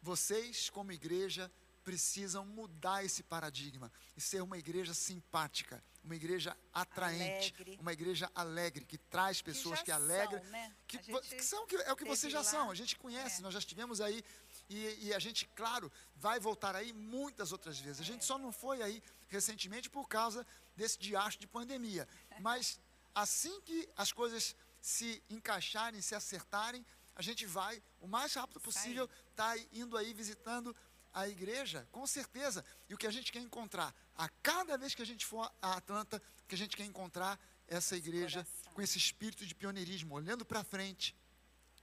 vocês, 0.00 0.70
como 0.70 0.92
igreja, 0.92 1.50
precisam 1.82 2.44
mudar 2.46 3.04
esse 3.04 3.24
paradigma 3.24 3.90
e 4.16 4.20
ser 4.20 4.40
uma 4.40 4.56
igreja 4.56 4.94
simpática, 4.94 5.82
uma 6.04 6.14
igreja 6.14 6.56
atraente, 6.72 7.52
alegre. 7.54 7.78
uma 7.80 7.92
igreja 7.92 8.30
alegre, 8.32 8.84
que 8.84 8.96
traz 8.96 9.42
pessoas 9.42 9.80
que, 9.80 9.86
que 9.86 9.90
alegram. 9.90 10.40
Né? 10.44 10.72
Que, 10.86 10.98
que, 10.98 11.42
são, 11.42 11.66
que 11.66 11.74
é 11.74 11.92
o 11.92 11.96
que 11.96 12.04
vocês 12.04 12.32
já 12.32 12.38
lá. 12.38 12.44
são, 12.44 12.70
a 12.70 12.74
gente 12.76 12.96
conhece, 12.96 13.40
é. 13.40 13.42
nós 13.42 13.52
já 13.52 13.58
estivemos 13.58 14.00
aí 14.00 14.22
e, 14.70 15.08
e, 15.08 15.14
a 15.14 15.18
gente, 15.18 15.46
claro, 15.56 15.90
vai 16.14 16.38
voltar 16.38 16.76
aí 16.76 16.92
muitas 16.92 17.50
outras 17.50 17.80
vezes. 17.80 18.00
A 18.00 18.04
gente 18.04 18.24
só 18.24 18.38
não 18.38 18.52
foi 18.52 18.80
aí 18.80 19.02
recentemente 19.28 19.90
por 19.90 20.08
causa 20.08 20.46
desse 20.76 20.96
diacho 20.96 21.40
de 21.40 21.48
pandemia. 21.48 22.06
Mas 22.38 22.78
assim 23.12 23.60
que 23.62 23.88
as 23.96 24.12
coisas 24.12 24.54
se 24.80 25.20
encaixarem, 25.28 26.00
se 26.00 26.14
acertarem, 26.14 26.86
a 27.16 27.22
gente 27.22 27.44
vai 27.46 27.82
o 28.00 28.06
mais 28.06 28.32
rápido 28.34 28.60
possível 28.60 29.10
estar 29.30 29.56
tá 29.56 29.64
indo 29.72 29.96
aí 29.96 30.14
visitando 30.14 30.74
a 31.12 31.28
igreja, 31.28 31.88
com 31.90 32.06
certeza. 32.06 32.64
E 32.88 32.94
o 32.94 32.96
que 32.96 33.08
a 33.08 33.10
gente 33.10 33.32
quer 33.32 33.40
encontrar, 33.40 33.92
a 34.14 34.28
cada 34.40 34.78
vez 34.78 34.94
que 34.94 35.02
a 35.02 35.06
gente 35.06 35.26
for 35.26 35.52
a 35.60 35.78
Atlanta, 35.78 36.22
que 36.46 36.54
a 36.54 36.58
gente 36.58 36.76
quer 36.76 36.84
encontrar 36.84 37.40
essa 37.66 37.96
igreja 37.96 38.46
com 38.72 38.80
esse 38.80 38.98
espírito 38.98 39.44
de 39.44 39.54
pioneirismo, 39.54 40.14
olhando 40.14 40.44
para 40.44 40.62
frente, 40.62 41.12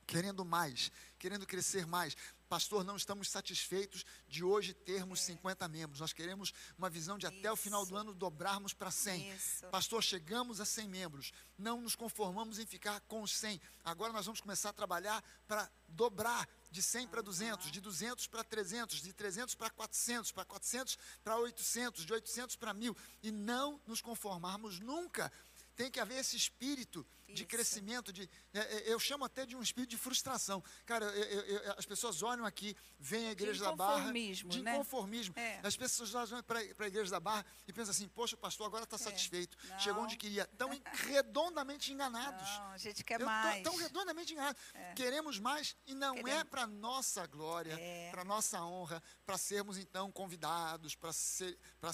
querendo 0.08 0.46
mais, 0.46 0.90
querendo 1.20 1.46
crescer 1.46 1.86
mais. 1.86 2.16
Pastor, 2.48 2.82
não 2.82 2.96
estamos 2.96 3.30
satisfeitos 3.30 4.06
de 4.30 4.42
hoje 4.42 4.74
termos 4.74 5.20
50 5.20 5.68
membros. 5.68 6.00
Nós 6.00 6.14
queremos 6.14 6.54
uma 6.78 6.90
visão 6.90 7.18
de 7.18 7.28
Isso. 7.28 7.38
até 7.38 7.52
o 7.52 7.58
final 7.58 7.86
do 7.86 7.96
ano 7.96 8.14
dobrarmos 8.14 8.74
para 8.74 8.90
100. 8.90 9.32
Isso. 9.34 9.68
Pastor, 9.68 10.02
chegamos 10.02 10.62
a 10.62 10.66
100 10.66 10.88
membros. 10.88 11.34
Não 11.58 11.82
nos 11.82 11.94
conformamos 11.94 12.58
em 12.58 12.66
ficar 12.66 13.02
com 13.02 13.22
os 13.22 13.32
100. 13.32 13.60
Agora 13.84 14.14
nós 14.14 14.26
vamos 14.26 14.40
começar 14.40 14.70
a 14.70 14.74
trabalhar 14.74 15.22
para 15.46 15.70
dobrar 15.90 16.48
de 16.72 16.82
100 16.82 17.08
para 17.08 17.22
200, 17.22 17.72
de 17.72 17.82
200 17.82 18.28
para 18.28 18.44
300, 18.44 19.02
de 19.02 19.12
300 19.12 19.56
para 19.56 19.70
400, 19.70 20.32
para 20.32 20.46
400 20.46 20.98
para 21.24 21.38
800, 21.38 22.06
de 22.06 22.14
800 22.14 22.56
para 22.56 22.74
1000 22.74 22.96
e 23.24 23.32
não 23.32 23.82
nos 23.86 24.02
conformarmos 24.02 24.80
nunca 24.80 25.32
tem 25.78 25.92
que 25.92 26.00
haver 26.00 26.18
esse 26.18 26.36
espírito 26.36 27.06
de 27.28 27.44
Isso. 27.44 27.46
crescimento, 27.46 28.12
de, 28.12 28.28
é, 28.54 28.60
é, 28.60 28.94
eu 28.94 29.00
chamo 29.00 29.24
até 29.24 29.46
de 29.46 29.56
um 29.56 29.62
espírito 29.62 29.92
de 29.92 29.98
frustração. 29.98 30.64
Cara, 30.86 31.06
eu, 31.06 31.42
eu, 31.42 31.74
as 31.78 31.86
pessoas 31.86 32.24
olham 32.24 32.46
aqui, 32.46 32.76
vêm 32.98 33.28
a 33.28 33.32
igreja 33.32 33.64
da 33.64 33.76
Barra. 33.76 34.12
De 34.12 34.64
né? 34.64 34.74
inconformismo. 34.74 35.38
É. 35.38 35.60
As 35.64 35.78
pessoas 35.78 36.16
olham 36.16 36.42
para 36.42 36.60
a 36.60 36.88
igreja 36.88 37.12
da 37.12 37.20
Barra 37.20 37.46
e 37.68 37.72
pensam 37.74 37.92
assim, 37.92 38.08
poxa, 38.08 38.36
o 38.36 38.40
pastor 38.40 38.66
agora 38.66 38.86
está 38.86 38.96
é. 38.96 39.00
satisfeito. 39.00 39.56
Não. 39.66 39.80
Chegou 39.80 40.04
onde 40.04 40.18
queria. 40.18 40.50
Estão 40.52 40.70
redondamente 41.08 41.94
enganados. 41.94 42.48
Não, 42.48 42.72
a 42.72 42.78
gente 42.78 43.04
quer 43.04 43.22
eu 43.22 43.28
mais. 43.28 43.58
Estão 43.58 43.76
redondamente 43.76 44.34
enganados. 44.34 44.60
É. 44.74 44.94
Queremos 44.94 45.38
mais 45.38 45.76
e 45.86 45.94
não 45.94 46.16
é 46.16 46.24
Queremos. 46.24 46.42
é 46.42 46.44
para 46.44 46.66
nossa 46.66 47.28
glória, 47.28 47.78
para 48.10 48.24
nossa 48.24 48.64
honra, 48.64 49.04
para 49.26 49.38
sermos 49.38 49.78
então 49.78 50.12
convidados, 50.12 50.96
para 50.96 51.14
ser, 51.14 51.56
para 51.80 51.92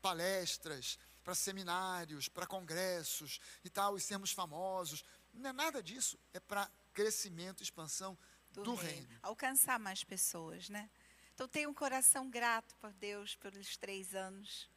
palestras 0.00 0.98
para 1.22 1.34
seminários, 1.34 2.28
para 2.28 2.46
congressos 2.46 3.40
e 3.64 3.70
tal, 3.70 3.96
e 3.96 4.00
sermos 4.00 4.32
famosos. 4.32 5.04
Não 5.32 5.50
é 5.50 5.52
nada 5.52 5.82
disso. 5.82 6.18
É 6.32 6.40
para 6.40 6.70
crescimento, 6.92 7.62
expansão 7.62 8.18
do, 8.52 8.62
do 8.62 8.74
reino. 8.74 9.06
reino. 9.08 9.20
Alcançar 9.22 9.78
mais 9.78 10.02
pessoas, 10.04 10.68
né? 10.68 10.90
Então, 11.34 11.48
tenha 11.48 11.68
um 11.68 11.74
coração 11.74 12.28
grato 12.28 12.74
por 12.76 12.92
Deus 12.92 13.34
pelos 13.36 13.76
três 13.76 14.14
anos. 14.14 14.68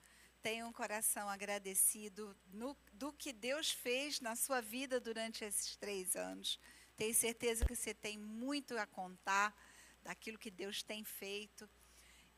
Tenha 0.41 0.65
um 0.65 0.73
coração 0.73 1.29
agradecido 1.29 2.35
no, 2.53 2.77
do 2.93 3.11
que 3.13 3.33
Deus 3.33 3.71
fez 3.71 4.19
na 4.19 4.35
sua 4.35 4.61
vida 4.61 4.99
durante 4.99 5.43
esses 5.43 5.75
três 5.75 6.15
anos. 6.15 6.59
Tenho 6.95 7.13
certeza 7.13 7.65
que 7.65 7.75
você 7.75 7.93
tem 7.93 8.17
muito 8.17 8.77
a 8.77 8.85
contar 8.85 9.55
daquilo 10.03 10.37
que 10.37 10.51
Deus 10.51 10.83
tem 10.83 11.03
feito. 11.03 11.69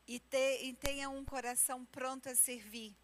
E, 0.06 0.20
te, 0.20 0.62
e 0.62 0.72
tenha 0.74 1.10
um 1.10 1.24
coração 1.24 1.84
pronto 1.84 2.28
a 2.28 2.34
servir 2.34 2.96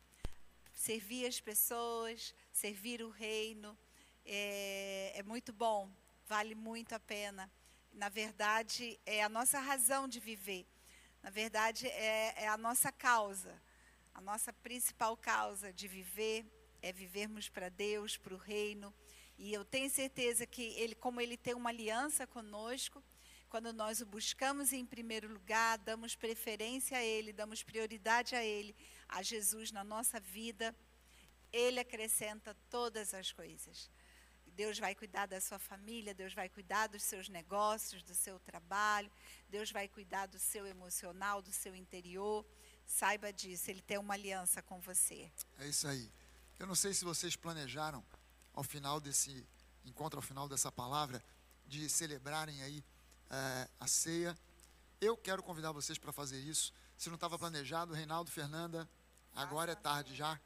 servir 0.83 1.27
as 1.27 1.38
pessoas, 1.40 2.35
servir 2.51 3.03
o 3.03 3.09
reino. 3.09 3.79
É, 4.25 5.12
é 5.14 5.23
muito 5.23 5.53
bom, 5.53 5.88
vale 6.27 6.57
muito 6.57 6.92
a 6.92 6.99
pena. 6.99 7.49
Na 7.92 8.09
verdade, 8.09 8.99
é 9.07 9.23
a 9.23 9.29
nossa 9.29 9.61
razão 9.61 10.09
de 10.09 10.18
viver. 10.18 10.66
Na 11.23 11.31
verdade, 11.31 11.87
é, 11.87 12.35
é 12.37 12.49
a 12.49 12.57
nossa 12.57 12.90
causa. 12.90 13.62
A 14.12 14.21
nossa 14.21 14.53
principal 14.53 15.16
causa 15.16 15.73
de 15.73 15.87
viver 15.87 16.45
é 16.83 16.92
vivermos 16.92 17.49
para 17.49 17.68
Deus, 17.68 18.16
para 18.16 18.35
o 18.35 18.37
reino. 18.37 18.92
E 19.38 19.53
eu 19.53 19.64
tenho 19.64 19.88
certeza 19.88 20.45
que 20.49 20.75
ele, 20.75 20.97
como 20.97 21.21
ele 21.21 21.37
tem 21.37 21.54
uma 21.54 21.71
aliança 21.71 22.27
conosco, 22.27 23.00
quando 23.53 23.71
nós 23.71 24.00
o 24.00 24.07
buscamos 24.07 24.73
em 24.73 24.87
primeiro 24.87 25.31
lugar, 25.31 25.77
damos 25.77 26.17
preferência 26.17 26.96
a 26.96 27.05
ele, 27.05 27.35
damos 27.35 27.63
prioridade 27.63 28.35
a 28.35 28.42
ele, 28.42 28.75
a 29.07 29.23
Jesus 29.23 29.71
na 29.71 29.85
nossa 29.85 30.19
vida, 30.19 30.75
Ele 31.53 31.79
acrescenta 31.79 32.57
todas 32.71 33.13
as 33.13 33.31
coisas. 33.31 33.90
Deus 34.46 34.79
vai 34.79 34.94
cuidar 34.94 35.27
da 35.27 35.38
sua 35.38 35.59
família, 35.59 36.15
Deus 36.15 36.33
vai 36.33 36.48
cuidar 36.48 36.87
dos 36.87 37.03
seus 37.03 37.29
negócios, 37.29 38.03
do 38.03 38.15
seu 38.15 38.38
trabalho, 38.40 39.13
Deus 39.50 39.71
vai 39.71 39.87
cuidar 39.87 40.25
do 40.25 40.38
seu 40.38 40.67
emocional, 40.67 41.42
do 41.42 41.53
seu 41.53 41.77
interior. 41.77 42.46
Saiba 42.87 43.31
disso, 43.31 43.71
Ele 43.71 43.83
tem 43.83 43.98
uma 43.98 44.15
aliança 44.15 44.63
com 44.63 44.81
você. 44.81 45.31
É 45.59 45.69
isso 45.69 45.87
aí. 45.87 46.11
Eu 46.59 46.67
não 46.67 46.75
sei 46.75 46.94
se 46.94 47.05
vocês 47.05 47.37
planejaram, 47.37 48.03
ao 48.55 48.65
final 48.65 48.98
desse 48.98 49.46
encontro, 49.85 50.19
ao 50.19 50.23
final 50.23 50.48
dessa 50.48 50.73
palavra, 50.73 51.23
de 51.67 51.87
celebrarem 51.90 52.63
aí 52.63 52.83
é, 53.33 53.69
a 53.81 53.87
ceia. 53.89 54.39
Eu 55.01 55.17
quero 55.17 55.43
convidar 55.43 55.73
vocês 55.73 55.99
para 55.99 56.13
fazer 56.13 56.39
isso. 56.39 56.73
Se 56.97 57.09
não 57.09 57.17
estava 57.17 57.37
planejado, 57.37 57.93
Reinaldo, 57.93 58.31
Fernanda, 58.31 58.89
Agora 59.35 59.73
é 59.73 59.75
tarde 59.75 60.15
já. 60.15 60.39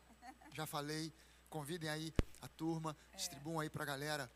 Já 0.52 0.66
falei. 0.66 1.12
Convidem 1.48 1.88
aí 1.88 2.12
a 2.40 2.48
turma, 2.48 2.96
distribuam 3.16 3.60
aí 3.60 3.70
para 3.70 3.82
a 3.82 3.86
galera 3.86 4.30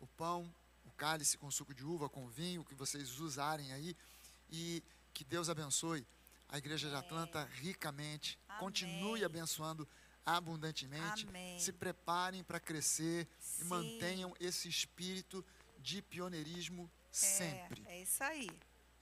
o 0.00 0.06
pão, 0.06 0.52
o 0.84 0.90
cálice 0.92 1.38
com 1.38 1.50
suco 1.50 1.74
de 1.74 1.84
uva, 1.84 2.08
com 2.08 2.28
vinho, 2.28 2.64
que 2.64 2.74
vocês 2.74 3.18
usarem 3.20 3.72
aí. 3.72 3.96
E 4.50 4.82
que 5.12 5.24
Deus 5.24 5.48
abençoe 5.48 6.06
a 6.48 6.58
igreja 6.58 6.88
de 6.88 6.94
Atlanta 6.94 7.44
ricamente. 7.54 8.38
Amém. 8.48 8.60
Continue 8.60 9.24
abençoando 9.24 9.88
abundantemente. 10.24 11.26
Amém. 11.28 11.58
Se 11.58 11.72
preparem 11.72 12.42
para 12.42 12.60
crescer 12.60 13.28
e 13.40 13.62
Sim. 13.62 13.64
mantenham 13.64 14.34
esse 14.40 14.68
espírito 14.68 15.44
de 15.78 16.02
pioneirismo 16.02 16.90
sempre. 17.16 17.82
É, 17.86 17.98
é 17.98 18.02
isso 18.02 18.22
aí. 18.22 18.50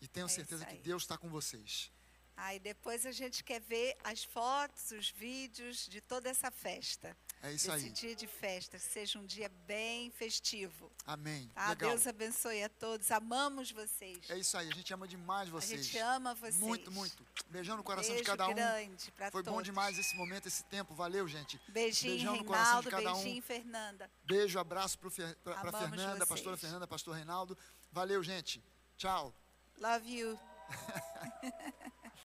E 0.01 0.09
tenho 0.09 0.27
é 0.27 0.29
certeza 0.29 0.65
que. 0.67 0.77
Deus 0.79 1.03
está 1.03 1.17
com 1.17 1.29
vocês. 1.29 1.91
Aí 2.37 2.59
depois 2.59 3.05
a 3.07 3.13
gente 3.13 3.45
quer 3.45 3.61
ver 3.61 3.97
as 4.03 4.25
fotos, 4.25 4.91
os 4.91 5.11
vídeos 5.11 5.87
de 5.87 6.01
toda 6.01 6.29
essa 6.29 6.51
festa. 6.51 7.17
É 7.43 7.53
isso 7.53 7.71
aí. 7.71 7.91
dia 7.91 8.15
de 8.15 8.27
festa, 8.27 8.79
seja 8.79 9.19
um 9.19 9.27
dia 9.27 9.49
bem 9.67 10.11
festivo. 10.11 10.91
Amém. 11.05 11.51
Tá? 11.55 11.71
Legal. 11.71 11.91
Deus 11.91 12.07
abençoe 12.07 12.63
a 12.63 12.69
todos. 12.69 13.11
Amamos 13.11 13.71
vocês. 13.71 14.31
É 14.31 14.39
isso 14.39 14.57
aí. 14.57 14.69
A 14.69 14.75
gente 14.75 14.93
ama 14.95 15.07
demais 15.07 15.49
a 15.49 15.53
vocês. 15.53 15.85
gente 15.85 15.99
ama 15.99 16.35
vocês. 16.35 16.57
Muito, 16.57 16.91
muito. 16.91 17.27
Beijão 17.49 17.77
no 17.77 17.83
coração 17.83 18.15
Beijo 18.15 18.25
de 18.25 18.31
cada 18.31 18.49
um. 18.49 18.55
grande 18.55 19.11
pra 19.13 19.31
Foi 19.31 19.43
bom 19.43 19.61
demais 19.61 19.99
esse 19.99 20.17
momento, 20.17 20.47
esse 20.47 20.65
tempo. 20.65 20.95
Valeu, 20.95 21.27
gente. 21.29 21.61
Beijinho, 21.69 22.15
Beijão 22.15 22.37
no 22.37 22.45
coração 22.45 22.81
de 22.81 22.89
Reinaldo. 22.89 23.07
cada 23.07 23.19
um. 23.19 23.23
Beijinho, 23.23 23.43
Fernanda. 23.43 24.11
Beijo, 24.25 24.59
abraço 24.59 24.99
para 24.99 25.09
a 25.09 25.61
Amamos 25.61 25.81
Fernanda, 25.81 26.15
vocês. 26.15 26.29
pastora 26.29 26.57
Fernanda, 26.57 26.87
pastor 26.87 27.15
Reinaldo. 27.15 27.59
Valeu, 27.93 28.23
gente. 28.23 28.65
Tchau. 28.97 29.35
Love 29.79 30.09
you. 30.09 30.39